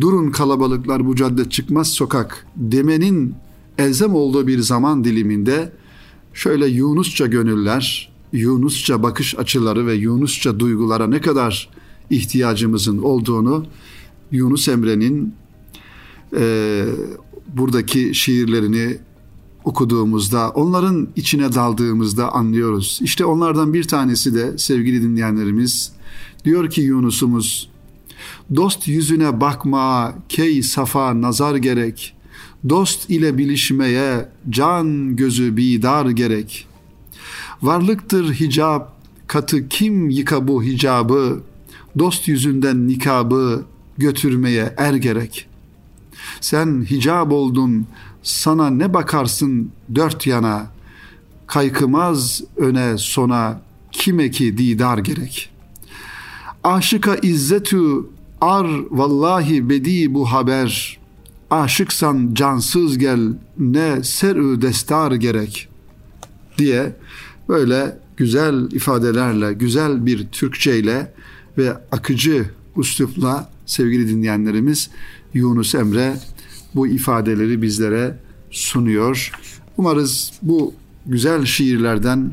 durun 0.00 0.30
kalabalıklar 0.30 1.06
bu 1.06 1.16
cadde 1.16 1.48
çıkmaz 1.48 1.88
sokak 1.88 2.46
demenin 2.56 3.34
elzem 3.78 4.14
olduğu 4.14 4.46
bir 4.46 4.58
zaman 4.58 5.04
diliminde 5.04 5.72
şöyle 6.34 6.66
Yunusça 6.66 7.26
gönüller, 7.26 8.12
Yunusça 8.32 9.02
bakış 9.02 9.38
açıları 9.38 9.86
ve 9.86 9.94
Yunusça 9.94 10.60
duygulara 10.60 11.06
ne 11.06 11.20
kadar 11.20 11.70
ihtiyacımızın 12.10 12.98
olduğunu 12.98 13.66
Yunus 14.32 14.68
Emre'nin 14.68 15.34
e, 16.36 16.84
buradaki 17.56 18.14
şiirlerini 18.14 18.98
okuduğumuzda, 19.64 20.50
onların 20.50 21.08
içine 21.16 21.54
daldığımızda 21.54 22.32
anlıyoruz. 22.32 22.98
İşte 23.02 23.24
onlardan 23.24 23.74
bir 23.74 23.84
tanesi 23.84 24.34
de 24.34 24.58
sevgili 24.58 25.02
dinleyenlerimiz 25.02 25.92
diyor 26.44 26.70
ki 26.70 26.80
Yunus'umuz 26.80 27.70
Dost 28.56 28.88
yüzüne 28.88 29.40
bakma, 29.40 30.14
key 30.28 30.62
safa 30.62 31.20
nazar 31.20 31.56
gerek. 31.56 32.14
Dost 32.68 33.10
ile 33.10 33.38
bilişmeye 33.38 34.28
can 34.50 35.16
gözü 35.16 35.56
bidar 35.56 36.06
gerek. 36.06 36.66
Varlıktır 37.62 38.34
hicab, 38.34 38.82
katı 39.26 39.68
kim 39.68 40.10
yıka 40.10 40.48
bu 40.48 40.62
hicabı? 40.62 41.42
Dost 41.98 42.28
yüzünden 42.28 42.88
nikabı 42.88 43.64
götürmeye 43.98 44.74
er 44.76 44.94
gerek. 44.94 45.48
Sen 46.40 46.86
hicab 46.90 47.30
oldun, 47.30 47.86
sana 48.22 48.70
ne 48.70 48.94
bakarsın 48.94 49.70
dört 49.94 50.26
yana, 50.26 50.66
kaykımaz 51.46 52.42
öne 52.56 52.98
sona 52.98 53.60
kime 53.92 54.30
ki 54.30 54.58
didar 54.58 54.98
gerek. 54.98 55.50
Aşıka 56.64 57.16
izzetü 57.16 58.06
ar 58.40 58.66
vallahi 58.90 59.68
bedi 59.68 60.14
bu 60.14 60.32
haber, 60.32 60.98
aşıksan 61.50 62.34
cansız 62.34 62.98
gel 62.98 63.20
ne 63.58 64.04
serü 64.04 64.62
destar 64.62 65.12
gerek 65.12 65.68
diye 66.58 66.96
böyle 67.48 67.98
güzel 68.16 68.70
ifadelerle, 68.70 69.52
güzel 69.52 70.06
bir 70.06 70.28
Türkçeyle 70.28 71.12
ve 71.58 71.72
akıcı 71.92 72.50
üslupla 72.76 73.50
sevgili 73.66 74.08
dinleyenlerimiz 74.08 74.90
Yunus 75.34 75.74
Emre 75.74 76.16
bu 76.74 76.86
ifadeleri 76.86 77.62
bizlere 77.62 78.18
sunuyor. 78.50 79.32
Umarız 79.76 80.32
bu 80.42 80.74
güzel 81.06 81.44
şiirlerden 81.44 82.32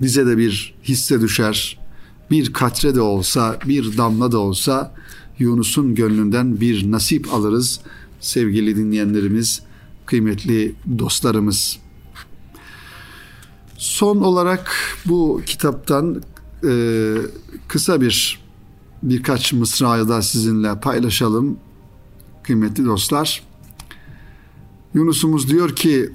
bize 0.00 0.26
de 0.26 0.38
bir 0.38 0.74
hisse 0.84 1.20
düşer. 1.20 1.83
Bir 2.30 2.52
katre 2.52 2.94
de 2.94 3.00
olsa, 3.00 3.58
bir 3.66 3.98
damla 3.98 4.32
da 4.32 4.38
olsa 4.38 4.94
Yunus'un 5.38 5.94
gönlünden 5.94 6.60
bir 6.60 6.90
nasip 6.90 7.34
alırız 7.34 7.80
sevgili 8.20 8.76
dinleyenlerimiz, 8.76 9.62
kıymetli 10.06 10.74
dostlarımız. 10.98 11.78
Son 13.76 14.20
olarak 14.20 14.72
bu 15.06 15.42
kitaptan 15.46 16.22
e, 16.68 17.14
kısa 17.68 18.00
bir 18.00 18.44
birkaç 19.02 19.52
mısrayı 19.52 20.08
da 20.08 20.22
sizinle 20.22 20.80
paylaşalım 20.80 21.58
kıymetli 22.42 22.84
dostlar. 22.84 23.42
Yunus'umuz 24.94 25.50
diyor 25.50 25.76
ki 25.76 26.10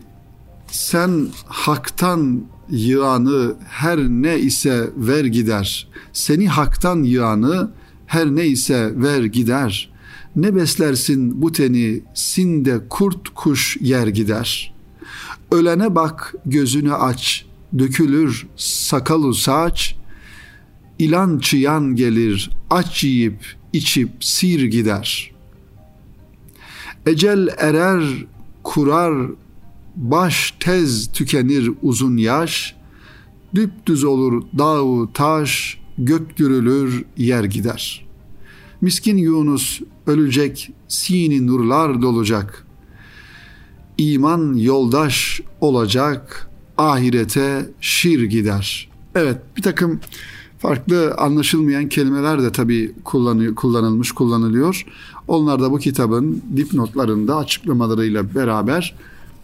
sen 0.71 1.27
haktan 1.45 2.43
yığanı 2.71 3.55
her 3.67 3.99
ne 3.99 4.39
ise 4.39 4.89
ver 4.97 5.25
gider. 5.25 5.87
Seni 6.13 6.47
haktan 6.47 7.03
yığanı 7.03 7.71
her 8.05 8.27
ne 8.27 8.47
ise 8.47 8.91
ver 8.95 9.23
gider. 9.23 9.91
Ne 10.35 10.55
beslersin 10.55 11.41
bu 11.41 11.51
teni 11.51 12.01
sinde 12.13 12.79
kurt 12.89 13.29
kuş 13.29 13.77
yer 13.81 14.07
gider. 14.07 14.73
Ölene 15.51 15.95
bak 15.95 16.35
gözünü 16.45 16.93
aç, 16.93 17.45
dökülür 17.79 18.47
sakalı 18.55 19.33
saç. 19.33 19.95
İlan 20.99 21.39
çıyan 21.39 21.95
gelir 21.95 22.49
aç 22.69 23.03
yiyip 23.03 23.55
içip 23.73 24.09
sir 24.19 24.63
gider. 24.63 25.31
Ecel 27.05 27.47
erer 27.57 28.03
kurar 28.63 29.29
baş 29.99 30.53
tez 30.59 31.11
tükenir 31.11 31.71
uzun 31.81 32.17
yaş, 32.17 32.75
düpdüz 33.55 34.03
olur 34.03 34.43
dağ 34.57 35.13
taş, 35.13 35.79
gök 35.97 36.37
gürülür 36.37 37.05
yer 37.17 37.43
gider. 37.43 38.05
Miskin 38.81 39.17
Yunus 39.17 39.81
ölecek, 40.07 40.71
sini 40.87 41.47
nurlar 41.47 42.01
dolacak. 42.01 42.65
İman 43.97 44.53
yoldaş 44.53 45.41
olacak, 45.61 46.49
ahirete 46.77 47.69
şir 47.81 48.23
gider. 48.23 48.89
Evet 49.15 49.37
bir 49.57 49.61
takım 49.61 49.99
farklı 50.59 51.15
anlaşılmayan 51.17 51.89
kelimeler 51.89 52.43
de 52.43 52.51
tabii 52.51 52.95
kullanılmış, 53.55 54.11
kullanılıyor. 54.11 54.85
Onlar 55.27 55.61
da 55.61 55.71
bu 55.71 55.79
kitabın 55.79 56.41
dipnotlarında 56.55 57.37
açıklamalarıyla 57.37 58.35
beraber 58.35 58.95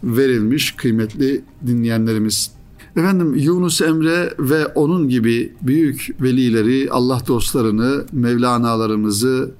verilmiş 0.06 0.72
kıymetli 0.72 1.42
dinleyenlerimiz. 1.66 2.50
Efendim 2.96 3.34
Yunus 3.34 3.80
Emre 3.80 4.34
ve 4.38 4.66
onun 4.66 5.08
gibi 5.08 5.52
büyük 5.62 6.08
velileri, 6.20 6.88
Allah 6.90 7.20
dostlarını, 7.26 8.04
Mevlana'larımızı, 8.12 9.50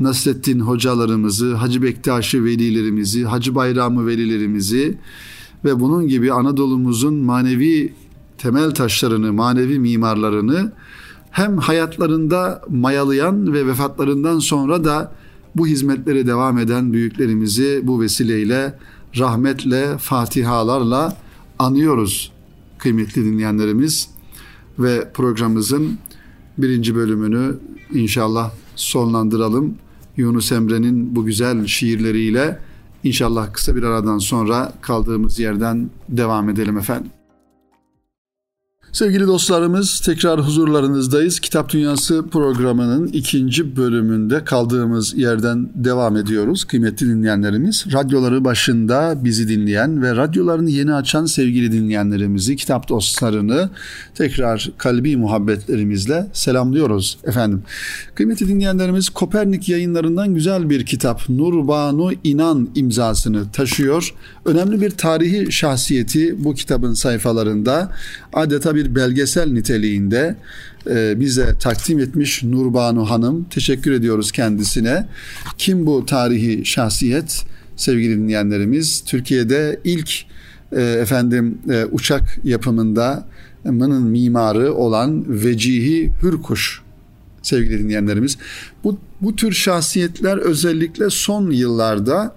Nasrettin 0.00 0.60
hocalarımızı, 0.60 1.54
Hacı 1.54 1.82
Bektaşi 1.82 2.44
velilerimizi, 2.44 3.24
Hacı 3.24 3.54
Bayramı 3.54 4.06
velilerimizi 4.06 4.98
ve 5.64 5.80
bunun 5.80 6.08
gibi 6.08 6.32
Anadolu'muzun 6.32 7.14
manevi 7.14 7.92
temel 8.38 8.70
taşlarını, 8.70 9.32
manevi 9.32 9.78
mimarlarını 9.78 10.72
hem 11.30 11.56
hayatlarında 11.56 12.62
mayalayan 12.68 13.52
ve 13.52 13.66
vefatlarından 13.66 14.38
sonra 14.38 14.84
da 14.84 15.12
bu 15.56 15.66
hizmetleri 15.66 16.26
devam 16.26 16.58
eden 16.58 16.92
büyüklerimizi 16.92 17.80
bu 17.82 18.00
vesileyle 18.00 18.78
rahmetle, 19.18 19.98
fatihalarla 19.98 21.16
anıyoruz 21.58 22.32
kıymetli 22.78 23.24
dinleyenlerimiz. 23.24 24.08
Ve 24.78 25.12
programımızın 25.14 25.98
birinci 26.58 26.94
bölümünü 26.94 27.58
inşallah 27.94 28.50
sonlandıralım. 28.76 29.74
Yunus 30.16 30.52
Emre'nin 30.52 31.16
bu 31.16 31.24
güzel 31.24 31.66
şiirleriyle 31.66 32.58
inşallah 33.04 33.52
kısa 33.52 33.76
bir 33.76 33.82
aradan 33.82 34.18
sonra 34.18 34.72
kaldığımız 34.80 35.38
yerden 35.38 35.90
devam 36.08 36.48
edelim 36.48 36.78
efendim. 36.78 37.10
Sevgili 38.92 39.26
dostlarımız 39.26 40.00
tekrar 40.00 40.40
huzurlarınızdayız. 40.40 41.40
Kitap 41.40 41.72
Dünyası 41.72 42.24
programının 42.32 43.06
ikinci 43.06 43.76
bölümünde 43.76 44.44
kaldığımız 44.44 45.18
yerden 45.18 45.68
devam 45.74 46.16
ediyoruz. 46.16 46.64
Kıymetli 46.64 47.08
dinleyenlerimiz, 47.08 47.86
radyoları 47.92 48.44
başında 48.44 49.14
bizi 49.24 49.48
dinleyen 49.48 50.02
ve 50.02 50.16
radyolarını 50.16 50.70
yeni 50.70 50.94
açan 50.94 51.26
sevgili 51.26 51.72
dinleyenlerimizi, 51.72 52.56
kitap 52.56 52.88
dostlarını 52.88 53.70
tekrar 54.14 54.70
kalbi 54.78 55.16
muhabbetlerimizle 55.16 56.26
selamlıyoruz 56.32 57.18
efendim. 57.24 57.62
Kıymetli 58.14 58.48
dinleyenlerimiz 58.48 59.08
Kopernik 59.08 59.68
yayınlarından 59.68 60.34
güzel 60.34 60.70
bir 60.70 60.86
kitap 60.86 61.28
Nurbanu 61.28 62.12
İnan 62.24 62.68
imzasını 62.74 63.52
taşıyor. 63.52 64.14
Önemli 64.44 64.80
bir 64.80 64.90
tarihi 64.90 65.52
şahsiyeti 65.52 66.44
bu 66.44 66.54
kitabın 66.54 66.94
sayfalarında 66.94 67.92
adeta 68.32 68.74
bir 68.74 68.81
belgesel 68.90 69.52
niteliğinde 69.52 70.36
e, 70.90 71.20
bize 71.20 71.54
takdim 71.60 71.98
etmiş 71.98 72.42
Nurbanu 72.42 73.10
Hanım. 73.10 73.44
Teşekkür 73.50 73.92
ediyoruz 73.92 74.32
kendisine. 74.32 75.06
Kim 75.58 75.86
bu 75.86 76.06
tarihi 76.06 76.64
şahsiyet? 76.64 77.44
Sevgili 77.76 78.16
dinleyenlerimiz, 78.16 79.04
Türkiye'de 79.06 79.80
ilk 79.84 80.12
e, 80.72 80.82
efendim 80.82 81.58
e, 81.70 81.84
uçak 81.84 82.38
yapımında 82.44 83.26
mının 83.64 84.02
mimarı 84.02 84.74
olan 84.74 85.24
Vecihi 85.44 86.12
Hürkuş 86.22 86.82
sevgili 87.42 87.78
dinleyenlerimiz. 87.78 88.38
Bu, 88.84 88.98
bu 89.20 89.36
tür 89.36 89.52
şahsiyetler 89.52 90.36
özellikle 90.36 91.10
son 91.10 91.50
yıllarda 91.50 92.34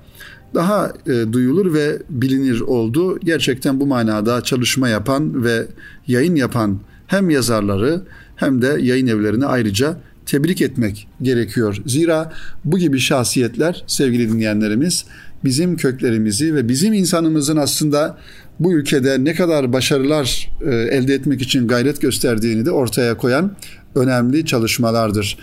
daha 0.56 0.94
e, 1.08 1.34
duyulur 1.34 1.74
ve 1.74 2.02
bilinir 2.10 2.62
oldu. 2.62 3.20
Gerçekten 3.20 3.80
bu 3.80 3.88
manada 3.88 4.42
çalışma 4.42 4.90
yapan 4.90 5.44
ve 5.44 5.68
yayın 6.08 6.36
yapan 6.36 6.80
hem 7.08 7.30
yazarları 7.30 8.02
hem 8.36 8.62
de 8.62 8.78
yayın 8.82 9.08
evlerini 9.08 9.46
ayrıca 9.46 9.98
tebrik 10.26 10.62
etmek 10.62 11.08
gerekiyor. 11.22 11.82
Zira 11.86 12.34
bu 12.66 12.78
gibi 12.78 13.00
şahsiyetler 13.00 13.84
sevgili 13.88 14.32
dinleyenlerimiz 14.32 15.06
bizim 15.46 15.78
köklerimizi 15.78 16.56
ve 16.56 16.68
bizim 16.68 16.94
insanımızın 16.94 17.58
aslında 17.58 18.18
bu 18.60 18.74
ülkede 18.74 19.24
ne 19.24 19.34
kadar 19.34 19.74
başarılar 19.74 20.52
e, 20.62 20.76
elde 20.76 21.14
etmek 21.14 21.42
için 21.42 21.68
gayret 21.68 22.02
gösterdiğini 22.02 22.66
de 22.66 22.72
ortaya 22.72 23.18
koyan 23.18 23.52
önemli 23.96 24.46
çalışmalardır. 24.46 25.38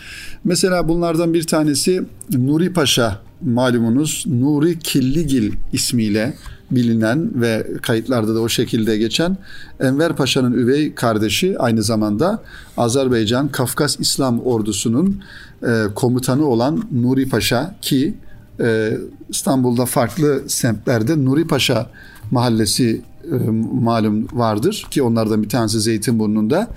Mesela 0.45 0.89
bunlardan 0.89 1.35
bir 1.35 1.47
tanesi 1.47 2.03
Nuri 2.33 2.73
Paşa 2.73 3.21
malumunuz 3.45 4.25
Nuri 4.27 4.79
Killigil 4.79 5.53
ismiyle 5.73 6.35
bilinen 6.71 7.41
ve 7.41 7.67
kayıtlarda 7.83 8.35
da 8.35 8.41
o 8.41 8.49
şekilde 8.49 8.99
geçen 8.99 9.37
Enver 9.81 10.17
Paşa'nın 10.17 10.53
üvey 10.53 10.95
kardeşi 10.95 11.59
aynı 11.59 11.83
zamanda 11.83 12.43
Azerbaycan 12.77 13.49
Kafkas 13.49 14.01
İslam 14.01 14.41
ordusunun 14.41 15.23
e, 15.63 15.85
komutanı 15.95 16.47
olan 16.47 16.83
Nuri 16.93 17.29
Paşa 17.29 17.75
ki 17.83 18.15
e, 18.63 18.99
İstanbul'da 19.29 19.87
farklı 19.87 20.43
semtlerde 20.47 21.25
Nuri 21.25 21.47
Paşa 21.47 21.91
mahallesi 22.31 23.03
e, 23.25 23.37
malum 23.73 24.29
vardır 24.33 24.87
ki 24.91 25.03
onlardan 25.03 25.43
bir 25.43 25.49
tanesi 25.49 25.81
Zeytinburnu'nda. 25.81 26.69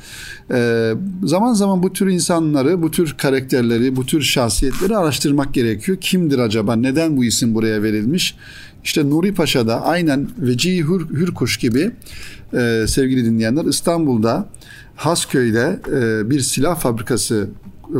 E, 0.52 0.91
zaman 1.24 1.54
zaman 1.54 1.84
bu 1.84 1.93
tür 1.93 2.08
insanları, 2.08 2.82
bu 2.82 2.91
tür 2.91 3.15
karakterleri, 3.17 3.95
bu 3.95 4.06
tür 4.06 4.21
şahsiyetleri 4.21 4.98
araştırmak 4.98 5.54
gerekiyor. 5.54 5.98
Kimdir 6.02 6.39
acaba? 6.39 6.76
Neden 6.76 7.17
bu 7.17 7.26
isim 7.26 7.56
buraya 7.56 7.84
verilmiş? 7.84 8.36
İşte 8.84 9.10
Nuri 9.10 9.34
Paşa 9.34 9.67
da 9.67 9.86
aynen 9.86 10.28
Vecihi 10.38 10.84
Hür, 10.84 11.10
Hürkuş 11.10 11.58
gibi 11.58 11.91
e, 12.54 12.86
sevgili 12.88 13.26
dinleyenler 13.26 13.65
İstanbul'da 13.65 14.50
Hasköy'de 14.95 15.80
e, 15.88 16.30
bir 16.30 16.39
silah 16.39 16.80
fabrikası 16.80 17.50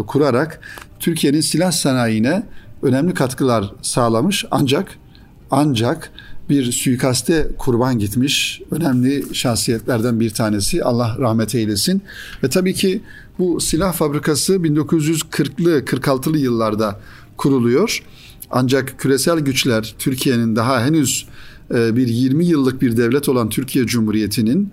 kurarak 0.08 0.60
Türkiye'nin 1.00 1.42
silah 1.42 1.72
sanayine 1.72 2.44
önemli 2.82 3.14
katkılar 3.14 3.74
sağlamış. 3.82 4.46
Ancak 4.52 4.98
ancak 5.52 6.12
bir 6.50 6.72
suikaste 6.72 7.48
kurban 7.58 8.00
gitmiş 8.00 8.62
önemli 8.72 9.36
şahsiyetlerden 9.36 10.20
bir 10.20 10.30
tanesi. 10.30 10.84
Allah 10.84 11.18
rahmet 11.20 11.56
eylesin. 11.56 12.02
Ve 12.44 12.50
tabii 12.50 12.74
ki 12.74 13.02
bu 13.40 13.60
silah 13.60 13.94
fabrikası 13.94 14.56
1940'lı 14.56 15.80
46'lı 15.80 16.38
yıllarda 16.38 17.00
kuruluyor. 17.38 18.04
Ancak 18.52 19.00
küresel 19.00 19.40
güçler 19.40 19.96
Türkiye'nin 20.00 20.56
daha 20.56 20.86
henüz 20.86 21.28
bir 21.72 22.08
20 22.08 22.46
yıllık 22.46 22.82
bir 22.82 22.98
devlet 22.98 23.30
olan 23.30 23.50
Türkiye 23.50 23.86
Cumhuriyeti'nin 23.86 24.72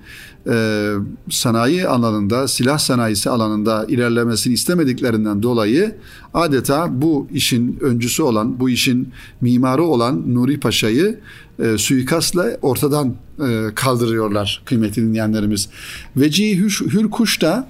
e, 0.49 0.93
sanayi 1.31 1.89
alanında, 1.89 2.49
silah 2.49 2.79
sanayisi 2.79 3.31
alanında 3.31 3.87
ilerlemesini 3.89 4.55
istemediklerinden 4.55 5.43
dolayı 5.43 5.95
adeta 6.35 7.03
bu 7.03 7.29
işin 7.33 7.79
öncüsü 7.81 8.23
olan, 8.23 8.61
bu 8.61 8.71
işin 8.71 9.09
mimarı 9.41 9.83
olan 9.83 10.35
Nuri 10.35 10.61
Paşa'yı 10.61 11.19
e, 11.59 11.79
suikastla 11.79 12.57
ortadan 12.63 13.15
e, 13.49 13.69
kaldırıyorlar 13.75 14.63
kıymetli 14.65 15.03
dinleyenlerimiz. 15.03 15.69
Vecihi 16.17 16.59
Hürkuş 16.93 17.43
da 17.43 17.69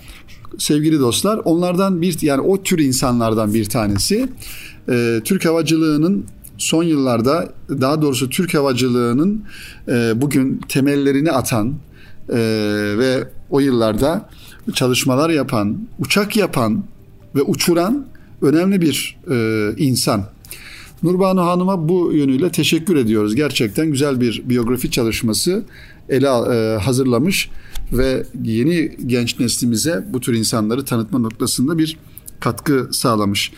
sevgili 0.59 1.01
dostlar 1.01 1.41
onlardan 1.45 2.03
bir 2.03 2.23
yani 2.23 2.41
o 2.41 2.63
tür 2.63 2.79
insanlardan 2.79 3.55
bir 3.55 3.65
tanesi. 3.65 4.29
Türk 5.25 5.45
havacılığının 5.45 6.27
son 6.63 6.83
yıllarda 6.83 7.53
daha 7.69 8.03
doğrusu 8.03 8.31
Türk 8.31 8.55
havacılığının 8.55 9.45
e, 9.89 10.13
bugün 10.21 10.61
temellerini 10.69 11.33
atan 11.33 11.75
e, 12.29 12.39
ve 12.99 13.29
o 13.51 13.61
yıllarda 13.61 14.29
çalışmalar 14.75 15.31
yapan, 15.31 15.79
uçak 15.99 16.37
yapan 16.37 16.85
ve 17.35 17.43
uçuran 17.43 18.07
önemli 18.43 18.81
bir 18.81 19.19
e, 19.31 19.69
insan. 19.79 20.25
Nurbanu 21.03 21.41
Hanım'a 21.41 21.89
bu 21.89 22.13
yönüyle 22.13 22.53
teşekkür 22.53 22.97
ediyoruz. 22.97 23.35
Gerçekten 23.35 23.87
güzel 23.87 24.21
bir 24.21 24.43
biyografi 24.45 24.91
çalışması 24.91 25.65
ele 26.09 26.27
e, 26.27 26.79
hazırlamış 26.79 27.51
ve 27.93 28.27
yeni 28.43 28.97
genç 29.07 29.41
neslimize 29.41 30.05
bu 30.13 30.21
tür 30.21 30.35
insanları 30.35 30.85
tanıtma 30.85 31.19
noktasında 31.19 31.79
bir 31.79 31.97
katkı 32.41 32.89
sağlamış. 32.93 33.53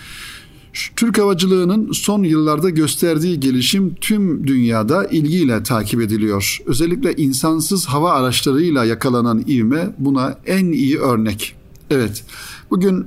Türk 0.96 1.18
havacılığının 1.18 1.92
son 1.92 2.22
yıllarda 2.22 2.70
gösterdiği 2.70 3.40
gelişim 3.40 3.94
tüm 3.94 4.46
dünyada 4.46 5.04
ilgiyle 5.04 5.62
takip 5.62 6.00
ediliyor. 6.00 6.58
Özellikle 6.66 7.14
insansız 7.16 7.86
hava 7.86 8.12
araçlarıyla 8.12 8.84
yakalanan 8.84 9.44
ivme 9.48 9.94
buna 9.98 10.38
en 10.46 10.66
iyi 10.66 10.98
örnek. 10.98 11.56
Evet, 11.90 12.24
bugün 12.70 13.06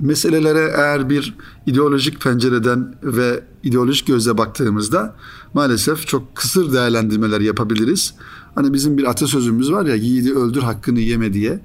meselelere 0.00 0.72
eğer 0.76 1.10
bir 1.10 1.34
ideolojik 1.66 2.20
pencereden 2.20 2.94
ve 3.02 3.40
ideolojik 3.62 4.06
gözle 4.06 4.38
baktığımızda 4.38 5.14
maalesef 5.54 6.06
çok 6.06 6.34
kısır 6.34 6.72
değerlendirmeler 6.72 7.40
yapabiliriz. 7.40 8.14
Hani 8.54 8.72
bizim 8.72 8.98
bir 8.98 9.04
atasözümüz 9.04 9.72
var 9.72 9.86
ya 9.86 9.94
yiğidi 9.94 10.34
öldür 10.34 10.62
hakkını 10.62 11.00
yeme 11.00 11.32
diye. 11.32 11.60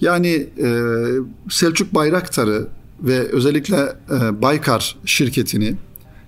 Yani 0.00 0.48
e, 0.58 0.86
Selçuk 1.50 1.94
Bayraktar'ı 1.94 2.68
ve 3.02 3.18
özellikle 3.18 3.76
e, 4.10 4.42
Baykar 4.42 4.96
şirketini 5.04 5.76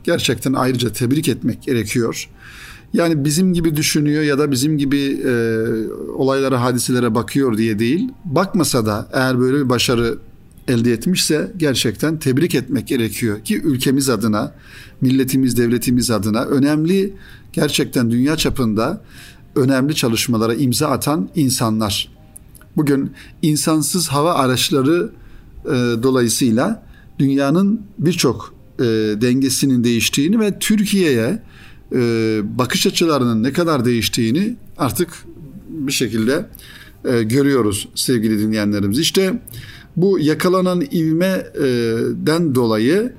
gerçekten 0.05 0.53
ayrıca 0.53 0.93
tebrik 0.93 1.29
etmek 1.29 1.63
gerekiyor. 1.63 2.29
Yani 2.93 3.25
bizim 3.25 3.55
gibi 3.55 3.77
düşünüyor 3.77 4.23
ya 4.23 4.39
da 4.39 4.51
bizim 4.51 4.79
gibi 4.79 5.23
e, 5.27 5.33
olaylara, 6.17 6.63
hadiselere 6.63 7.15
bakıyor 7.15 7.59
diye 7.59 7.79
değil. 7.79 8.09
Bakmasa 8.25 8.87
da 8.87 9.09
eğer 9.13 9.39
böyle 9.41 9.65
bir 9.65 9.69
başarı 9.69 10.19
elde 10.69 10.93
etmişse 10.93 11.53
gerçekten 11.57 12.19
tebrik 12.19 12.55
etmek 12.55 12.89
gerekiyor 12.89 13.45
ki 13.45 13.61
ülkemiz 13.63 14.09
adına, 14.09 14.55
milletimiz, 15.01 15.57
devletimiz 15.57 16.11
adına 16.11 16.45
önemli 16.45 17.15
gerçekten 17.53 18.11
dünya 18.11 18.37
çapında 18.37 19.03
önemli 19.57 19.95
çalışmalara 19.95 20.55
imza 20.55 20.89
atan 20.89 21.29
insanlar. 21.35 22.09
Bugün 22.77 23.13
insansız 23.43 24.09
hava 24.09 24.35
araçları 24.35 25.13
e, 25.65 26.03
dolayısıyla 26.03 26.87
dünyanın 27.19 27.81
birçok 27.99 28.55
e, 28.79 28.85
dengesinin 29.21 29.85
değiştiğini 29.85 30.41
ve 30.41 30.59
Türkiye'ye 30.59 31.43
e, 31.95 32.41
bakış 32.59 32.87
açılarının 32.87 33.43
ne 33.43 33.53
kadar 33.53 33.85
değiştiğini 33.85 34.57
artık 34.79 35.09
bir 35.69 35.93
şekilde 35.93 36.47
e, 37.05 37.23
görüyoruz 37.23 37.89
sevgili 37.95 38.39
dinleyenlerimiz. 38.39 38.99
İşte 38.99 39.43
bu 39.97 40.19
yakalanan 40.19 40.81
ivmeden 40.93 42.55
dolayı 42.55 43.13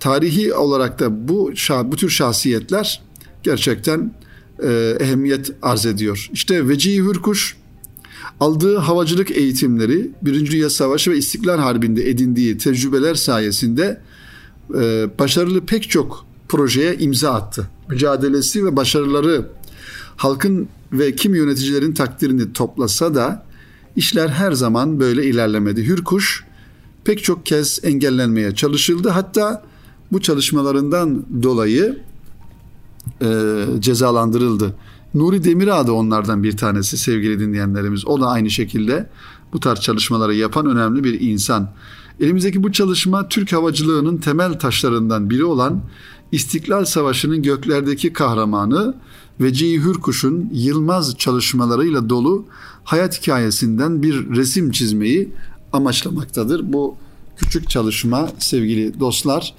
tarihi 0.00 0.54
olarak 0.54 0.98
da 1.00 1.28
bu 1.28 1.52
bu 1.84 1.96
tür 1.96 2.10
şahsiyetler 2.10 3.02
gerçekten 3.42 4.14
e, 4.62 4.96
ehemmiyet 5.00 5.52
arz 5.62 5.86
ediyor. 5.86 6.28
İşte 6.32 6.68
Vecihi 6.68 7.02
Hürkuş 7.02 7.56
aldığı 8.40 8.76
havacılık 8.76 9.30
eğitimleri 9.30 10.10
Birinci 10.22 10.52
Dünya 10.52 10.70
Savaşı 10.70 11.10
ve 11.10 11.16
İstiklal 11.16 11.58
Harbi'nde 11.58 12.10
edindiği 12.10 12.58
tecrübeler 12.58 13.14
sayesinde 13.14 14.00
e, 14.74 15.08
başarılı 15.18 15.66
pek 15.66 15.90
çok 15.90 16.26
projeye 16.48 16.98
imza 16.98 17.34
attı. 17.34 17.68
Mücadelesi 17.88 18.64
ve 18.64 18.76
başarıları 18.76 19.48
halkın 20.16 20.68
ve 20.92 21.14
kim 21.14 21.34
yöneticilerin 21.34 21.92
takdirini 21.92 22.52
toplasa 22.52 23.14
da 23.14 23.46
işler 23.96 24.28
her 24.28 24.52
zaman 24.52 25.00
böyle 25.00 25.24
ilerlemedi. 25.24 25.86
Hürkuş 25.86 26.44
pek 27.04 27.24
çok 27.24 27.46
kez 27.46 27.80
engellenmeye 27.82 28.54
çalışıldı. 28.54 29.08
Hatta 29.08 29.62
bu 30.12 30.20
çalışmalarından 30.20 31.24
dolayı 31.42 31.98
e, 33.22 33.64
cezalandırıldı. 33.78 34.74
Nuri 35.14 35.44
Demirağ 35.44 35.86
da 35.86 35.92
onlardan 35.92 36.42
bir 36.42 36.56
tanesi 36.56 36.98
sevgili 36.98 37.40
dinleyenlerimiz. 37.40 38.06
O 38.06 38.20
da 38.20 38.26
aynı 38.26 38.50
şekilde 38.50 39.10
bu 39.52 39.60
tarz 39.60 39.80
çalışmaları 39.80 40.34
yapan 40.34 40.66
önemli 40.66 41.04
bir 41.04 41.20
insan. 41.20 41.70
Elimizdeki 42.20 42.62
bu 42.62 42.72
çalışma 42.72 43.28
Türk 43.28 43.52
havacılığının 43.52 44.16
temel 44.16 44.58
taşlarından 44.58 45.30
biri 45.30 45.44
olan 45.44 45.80
İstiklal 46.32 46.84
Savaşı'nın 46.84 47.42
göklerdeki 47.42 48.12
kahramanı 48.12 48.94
Vecihi 49.40 49.80
Hürkuş'un 49.80 50.50
yılmaz 50.52 51.18
çalışmalarıyla 51.18 52.08
dolu 52.08 52.44
hayat 52.84 53.22
hikayesinden 53.22 54.02
bir 54.02 54.36
resim 54.36 54.70
çizmeyi 54.70 55.28
amaçlamaktadır. 55.72 56.72
Bu 56.72 56.96
küçük 57.36 57.70
çalışma 57.70 58.28
sevgili 58.38 59.00
dostlar 59.00 59.54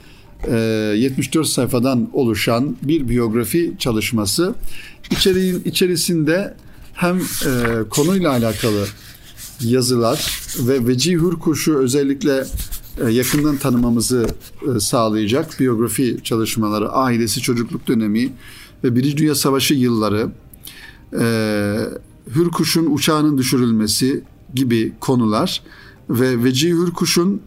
74 0.48 1.46
e, 1.46 1.50
sayfadan 1.50 2.10
oluşan 2.14 2.78
bir 2.82 3.10
biyografi 3.10 3.74
çalışması. 3.80 4.56
İçeriğin 5.12 5.62
içerisinde 5.66 6.54
hem 6.94 7.18
e, 7.18 7.22
konuyla 7.90 8.32
alakalı 8.32 8.86
yazılar 9.62 10.42
ve 10.60 10.88
Veci 10.88 11.14
Hürkuş'u 11.14 11.78
özellikle 11.78 12.46
e, 13.06 13.10
yakından 13.12 13.58
tanımamızı 13.58 14.28
sağlayacak 14.80 15.60
biyografi 15.60 16.18
çalışmaları, 16.24 16.92
ailesi 16.92 17.42
çocukluk 17.42 17.88
dönemi 17.88 18.34
ve 18.84 18.96
Birinci 18.96 19.18
Dünya 19.18 19.36
Savaşı 19.36 19.74
yılları, 19.74 20.32
Hürkuş'un 22.36 22.96
uçağının 22.96 23.38
düşürülmesi 23.38 24.24
gibi 24.56 24.94
konular 25.00 25.62
ve 26.10 26.44
Veci 26.44 26.70
Hürkuş'un 26.70 27.42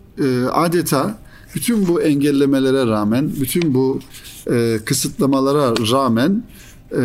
adeta 0.52 1.18
bütün 1.54 1.88
bu 1.88 2.02
engellemelere 2.02 2.86
rağmen, 2.86 3.30
bütün 3.40 3.74
bu 3.74 4.00
e, 4.50 4.78
kısıtlamalara 4.84 5.74
rağmen 5.92 6.44
e, 6.90 7.02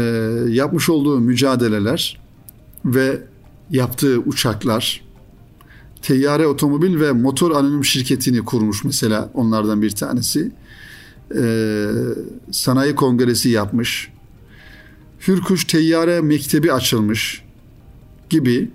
yapmış 0.49 0.89
olduğu 0.89 1.19
mücadeleler 1.19 2.19
ve 2.85 3.21
yaptığı 3.71 4.19
uçaklar, 4.19 5.07
Teyyare 6.01 6.47
Otomobil 6.47 6.99
ve 6.99 7.11
Motor 7.11 7.51
Anonim 7.51 7.85
Şirketi'ni 7.85 8.45
kurmuş 8.45 8.83
mesela 8.83 9.29
onlardan 9.33 9.81
bir 9.81 9.91
tanesi. 9.91 10.51
E, 11.35 11.87
sanayi 12.51 12.95
kongresi 12.95 13.49
yapmış. 13.49 14.11
Hürkuş 15.27 15.65
Teyyare 15.65 16.21
Mektebi 16.21 16.73
açılmış 16.73 17.43
gibi 18.29 18.69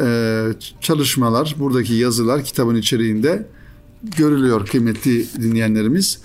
e, 0.00 0.46
çalışmalar, 0.80 1.54
buradaki 1.58 1.94
yazılar 1.94 2.44
kitabın 2.44 2.74
içeriğinde 2.74 3.46
görülüyor 4.16 4.66
kıymetli 4.66 5.26
dinleyenlerimiz. 5.42 6.18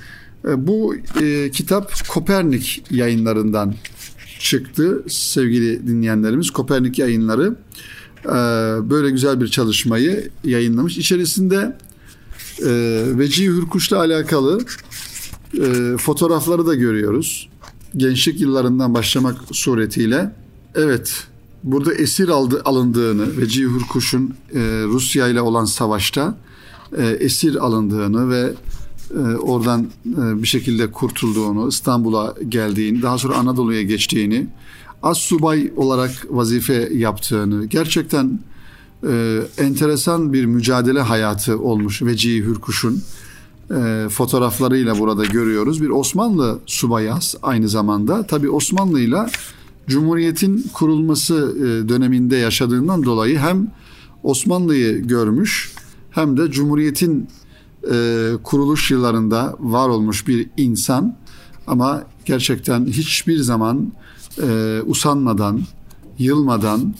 E, 0.48 0.68
bu 0.68 0.96
e, 1.22 1.52
kitap 1.52 2.08
Kopernik 2.08 2.84
yayınlarından 2.92 3.76
çıktı 4.39 5.04
sevgili 5.08 5.88
dinleyenlerimiz. 5.88 6.52
Kopernik 6.52 7.00
yayınları 7.00 7.56
e, 8.26 8.30
böyle 8.89 9.10
güzel 9.10 9.42
bir 9.42 9.48
çalışmayı 9.48 10.30
yayınlamış. 10.44 10.98
İçerisinde 10.98 11.78
e, 12.60 12.70
Vecihi 13.18 13.48
Hürkuş'la 13.48 13.98
alakalı 13.98 14.65
fotoğrafları 15.98 16.68
da 16.68 16.76
görüyoruz. 16.76 17.50
Gençlik 17.98 18.42
yıllarından 18.42 18.94
başlamak 18.94 19.38
suretiyle. 19.52 20.32
Evet, 20.76 21.28
burada 21.63 21.94
esir 21.94 22.30
aldı, 22.30 22.62
alındığını 22.65 23.38
Vecihi 23.38 23.65
Hürkuş'un 23.65 24.34
Rusya 24.86 25.28
ile 25.28 25.42
olan 25.42 25.65
savaşta 25.65 26.38
e, 26.97 27.08
esir 27.08 27.56
alındığını 27.56 28.30
ve 28.30 28.54
e, 29.15 29.19
oradan 29.19 29.88
e, 30.06 30.41
bir 30.41 30.47
şekilde 30.47 30.91
kurtulduğunu, 30.91 31.67
İstanbul'a 31.67 32.36
geldiğini, 32.49 33.02
daha 33.02 33.17
sonra 33.17 33.38
Anadolu'ya 33.38 33.82
geçtiğini, 33.82 34.47
az 35.04 35.17
subay 35.17 35.71
olarak 35.75 36.12
vazife 36.30 36.89
yaptığını, 36.93 37.65
gerçekten 37.65 38.39
enteresan 39.58 40.34
bir 40.34 40.45
mücadele 40.45 41.02
hayatı 41.02 41.60
olmuş 41.60 42.02
Vecihi 42.02 42.43
Hürkuş'un. 42.43 43.04
e, 43.75 44.10
fotoğraflarıyla 44.10 44.99
burada 44.99 45.25
görüyoruz. 45.25 45.82
Bir 45.82 45.89
Osmanlı 45.89 46.60
subayı 46.65 47.13
aynı 47.43 47.69
zamanda. 47.69 48.23
Tabi 48.23 48.49
Osmanlı'yla 48.49 49.30
Cumhuriyet'in 49.88 50.65
kurulması 50.73 51.56
e, 51.58 51.89
döneminde 51.89 52.38
yaşadığından 52.38 53.04
dolayı 53.04 53.38
hem 53.38 53.71
Osmanlı'yı 54.23 55.08
görmüş 55.08 55.71
hem 56.12 56.38
de 56.38 56.52
Cumhuriyet'in 56.52 57.28
e, 57.91 58.32
kuruluş 58.43 58.91
yıllarında 58.91 59.56
var 59.60 59.89
olmuş 59.89 60.28
bir 60.28 60.50
insan 60.58 61.15
ama 61.67 62.04
gerçekten 62.26 62.86
hiçbir 62.86 63.38
zaman 63.38 63.93
e, 64.41 64.82
usanmadan, 64.86 65.62
yılmadan 66.19 66.95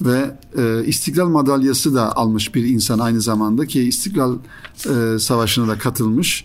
ve 0.00 0.36
e, 0.58 0.86
İstiklal 0.86 1.28
Madalyası 1.28 1.94
da 1.94 2.16
almış 2.16 2.54
bir 2.54 2.64
insan 2.64 2.98
aynı 2.98 3.20
zamanda 3.20 3.66
ki 3.66 3.82
İstiklal 3.82 4.38
e, 4.86 5.18
Savaşı'na 5.18 5.68
da 5.68 5.78
katılmış 5.78 6.44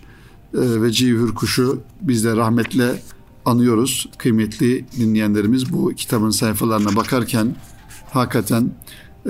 e, 0.54 0.82
ve 0.82 0.92
Cihür 0.92 1.34
Kuşu 1.34 1.80
biz 2.00 2.24
de 2.24 2.36
rahmetle 2.36 3.02
anıyoruz. 3.44 4.08
Kıymetli 4.18 4.86
dinleyenlerimiz 4.98 5.72
bu 5.72 5.92
kitabın 5.96 6.30
sayfalarına 6.30 6.96
bakarken 6.96 7.56
hakikaten 8.10 8.70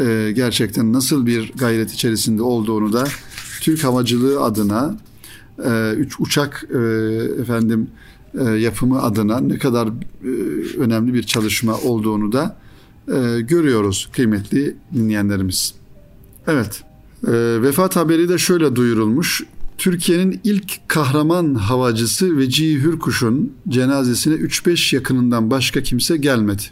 e, 0.00 0.32
gerçekten 0.32 0.92
nasıl 0.92 1.26
bir 1.26 1.52
gayret 1.56 1.92
içerisinde 1.92 2.42
olduğunu 2.42 2.92
da 2.92 3.04
Türk 3.61 3.85
havacılığı 3.85 4.42
adına 4.42 4.96
e, 5.64 5.92
üç 5.92 6.20
uçak 6.20 6.64
e, 6.74 6.78
efendim 7.40 7.90
e, 8.38 8.44
yapımı 8.44 9.02
adına 9.02 9.40
ne 9.40 9.59
kadar 9.59 9.88
e, 9.88 10.30
önemli 10.78 11.14
bir 11.14 11.22
çalışma 11.22 11.78
olduğunu 11.78 12.32
da 12.32 12.56
e, 13.09 13.40
görüyoruz 13.40 14.09
kıymetli 14.12 14.76
dinleyenlerimiz. 14.94 15.74
Evet, 16.46 16.82
e, 17.26 17.32
vefat 17.62 17.96
haberi 17.96 18.28
de 18.28 18.38
şöyle 18.38 18.76
duyurulmuş. 18.76 19.42
Türkiye'nin 19.78 20.40
ilk 20.44 20.88
kahraman 20.88 21.54
havacısı 21.54 22.38
Vecihi 22.38 22.82
Hürkuş'un 22.82 23.52
cenazesine 23.68 24.35
3-5 24.35 24.94
yakınından 24.94 25.50
başka 25.50 25.82
kimse 25.82 26.16
gelmedi. 26.16 26.62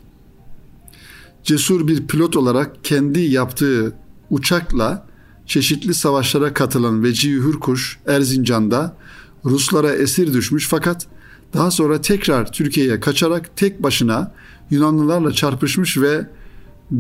Cesur 1.45 1.89
bir 1.89 2.07
pilot 2.07 2.37
olarak 2.37 2.85
kendi 2.85 3.21
yaptığı 3.21 3.97
uçakla 4.31 5.07
çeşitli 5.47 5.95
savaşlara 5.95 6.55
katılan 6.55 7.03
Vecihi 7.03 7.35
Hürkuş 7.35 7.99
Erzincan'da 8.07 8.97
Ruslara 9.45 9.93
esir 9.93 10.33
düşmüş 10.33 10.69
fakat 10.69 11.07
daha 11.55 11.71
sonra 11.71 12.01
tekrar 12.01 12.53
Türkiye'ye 12.53 13.01
kaçarak 13.01 13.57
tek 13.57 13.83
başına 13.83 14.35
Yunanlılarla 14.71 15.33
çarpışmış 15.33 15.99
ve 15.99 16.27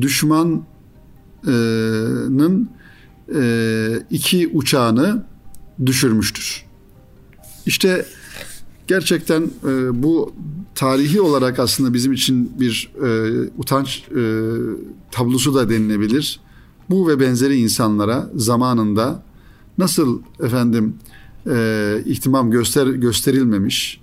düşmanın 0.00 0.64
e, 3.34 3.42
iki 4.10 4.48
uçağını 4.48 5.26
düşürmüştür. 5.86 6.64
İşte 7.66 8.06
gerçekten 8.86 9.42
e, 9.42 10.02
bu 10.02 10.32
tarihi 10.74 11.20
olarak 11.20 11.58
aslında 11.58 11.94
bizim 11.94 12.12
için 12.12 12.52
bir 12.60 12.92
e, 13.04 13.40
utanç 13.58 14.04
tablosu 15.10 15.54
da 15.54 15.70
denilebilir. 15.70 16.40
Bu 16.90 17.08
ve 17.08 17.20
benzeri 17.20 17.56
insanlara 17.56 18.30
zamanında 18.34 19.22
nasıl 19.78 20.22
efendim 20.40 20.94
ihtimam 22.04 22.50
göster 22.50 22.86
gösterilmemiş, 22.86 24.00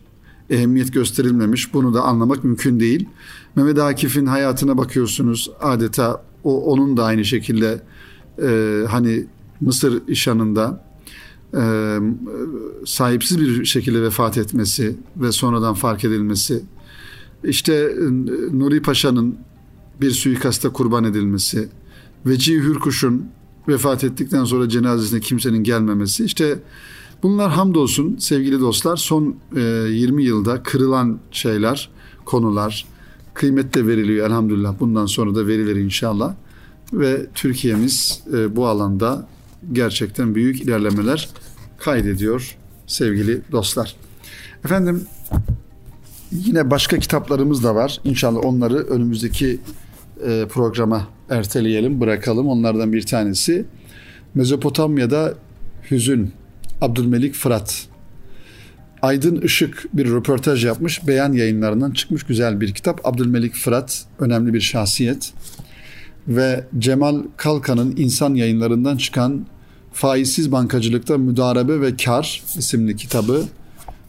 ehemmiyet 0.49 0.93
gösterilmemiş. 0.93 1.73
Bunu 1.73 1.93
da 1.93 2.01
anlamak 2.01 2.43
mümkün 2.43 2.79
değil. 2.79 3.09
Mehmet 3.55 3.79
Akif'in 3.79 4.25
hayatına 4.25 4.77
bakıyorsunuz 4.77 5.51
adeta 5.59 6.23
o 6.43 6.63
onun 6.63 6.97
da 6.97 7.05
aynı 7.05 7.25
şekilde 7.25 7.81
e, 8.43 8.83
hani 8.89 9.25
Mısır 9.61 10.07
işanında 10.07 10.90
e, 11.53 11.97
sahipsiz 12.85 13.39
bir 13.39 13.65
şekilde 13.65 14.01
vefat 14.01 14.37
etmesi 14.37 14.95
ve 15.17 15.31
sonradan 15.31 15.73
fark 15.73 16.05
edilmesi. 16.05 16.63
İşte 17.43 17.73
e, 17.73 18.05
Nuri 18.59 18.81
Paşa'nın 18.81 19.35
bir 20.01 20.11
suikasta 20.11 20.69
kurban 20.69 21.03
edilmesi. 21.03 21.69
Vecihi 22.25 22.59
Hürkuş'un 22.59 23.25
vefat 23.67 24.03
ettikten 24.03 24.43
sonra 24.43 24.69
cenazesine 24.69 25.19
kimsenin 25.19 25.63
gelmemesi. 25.63 26.25
İşte 26.25 26.59
Bunlar 27.23 27.51
hamdolsun 27.51 28.17
sevgili 28.17 28.59
dostlar 28.59 28.97
son 28.97 29.35
e, 29.55 29.61
20 29.61 30.23
yılda 30.23 30.63
kırılan 30.63 31.19
şeyler, 31.31 31.89
konular 32.25 32.85
kıymet 33.33 33.73
de 33.73 33.87
veriliyor 33.87 34.27
elhamdülillah. 34.27 34.79
Bundan 34.79 35.05
sonra 35.05 35.35
da 35.35 35.47
verilir 35.47 35.75
inşallah. 35.75 36.35
Ve 36.93 37.27
Türkiye'miz 37.35 38.23
e, 38.33 38.55
bu 38.55 38.67
alanda 38.67 39.27
gerçekten 39.73 40.35
büyük 40.35 40.61
ilerlemeler 40.61 41.29
kaydediyor 41.83 42.57
sevgili 42.87 43.41
dostlar. 43.51 43.95
Efendim 44.65 45.05
yine 46.31 46.71
başka 46.71 46.99
kitaplarımız 46.99 47.63
da 47.63 47.75
var. 47.75 48.01
İnşallah 48.03 48.45
onları 48.45 48.77
önümüzdeki 48.77 49.59
e, 50.27 50.45
programa 50.49 51.07
erteleyelim, 51.29 52.01
bırakalım. 52.01 52.47
Onlardan 52.47 52.93
bir 52.93 53.05
tanesi 53.05 53.65
Mezopotamya'da 54.35 55.33
Hüzün 55.91 56.31
Abdülmelik 56.81 57.35
Fırat. 57.35 57.87
Aydın 59.01 59.41
Işık 59.41 59.85
bir 59.93 60.05
röportaj 60.05 60.65
yapmış. 60.65 61.07
Beyan 61.07 61.33
yayınlarından 61.33 61.91
çıkmış 61.91 62.23
güzel 62.23 62.61
bir 62.61 62.73
kitap. 62.73 63.07
Abdülmelik 63.07 63.55
Fırat 63.55 64.05
önemli 64.19 64.53
bir 64.53 64.61
şahsiyet. 64.61 65.33
Ve 66.27 66.65
Cemal 66.79 67.23
Kalkan'ın 67.37 67.95
insan 67.97 68.35
yayınlarından 68.35 68.97
çıkan 68.97 69.45
Faizsiz 69.93 70.51
Bankacılıkta 70.51 71.17
Müdarebe 71.17 71.81
ve 71.81 71.95
Kar 71.95 72.43
isimli 72.57 72.95
kitabı. 72.95 73.45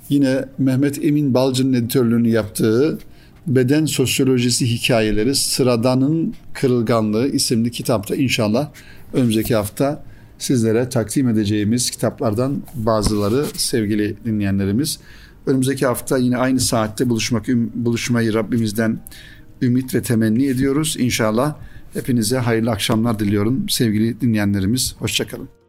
Yine 0.09 0.45
Mehmet 0.59 1.05
Emin 1.05 1.35
Balcı'nın 1.35 1.73
editörlüğünü 1.73 2.29
yaptığı 2.29 2.99
Beden 3.47 3.87
Sosyolojisi 3.87 4.66
Hikayeleri 4.66 5.35
Sıradanın 5.35 6.35
Kırılganlığı 6.55 7.29
isimli 7.29 7.71
kitapta 7.71 8.16
inşallah 8.16 8.71
önümüzdeki 9.12 9.55
hafta 9.55 10.05
sizlere 10.38 10.88
takdim 10.88 11.29
edeceğimiz 11.29 11.90
kitaplardan 11.90 12.62
bazıları 12.75 13.47
sevgili 13.57 14.16
dinleyenlerimiz. 14.25 14.99
Önümüzdeki 15.47 15.87
hafta 15.87 16.18
yine 16.18 16.37
aynı 16.37 16.61
saatte 16.61 17.09
buluşmak 17.09 17.49
buluşmayı 17.75 18.35
Rabbimizden 18.35 18.99
ümit 19.62 19.95
ve 19.95 20.03
temenni 20.03 20.47
ediyoruz. 20.47 20.97
İnşallah 20.99 21.57
hepinize 21.95 22.38
hayırlı 22.38 22.71
akşamlar 22.71 23.18
diliyorum 23.18 23.68
sevgili 23.68 24.21
dinleyenlerimiz. 24.21 24.95
Hoşçakalın. 24.99 25.62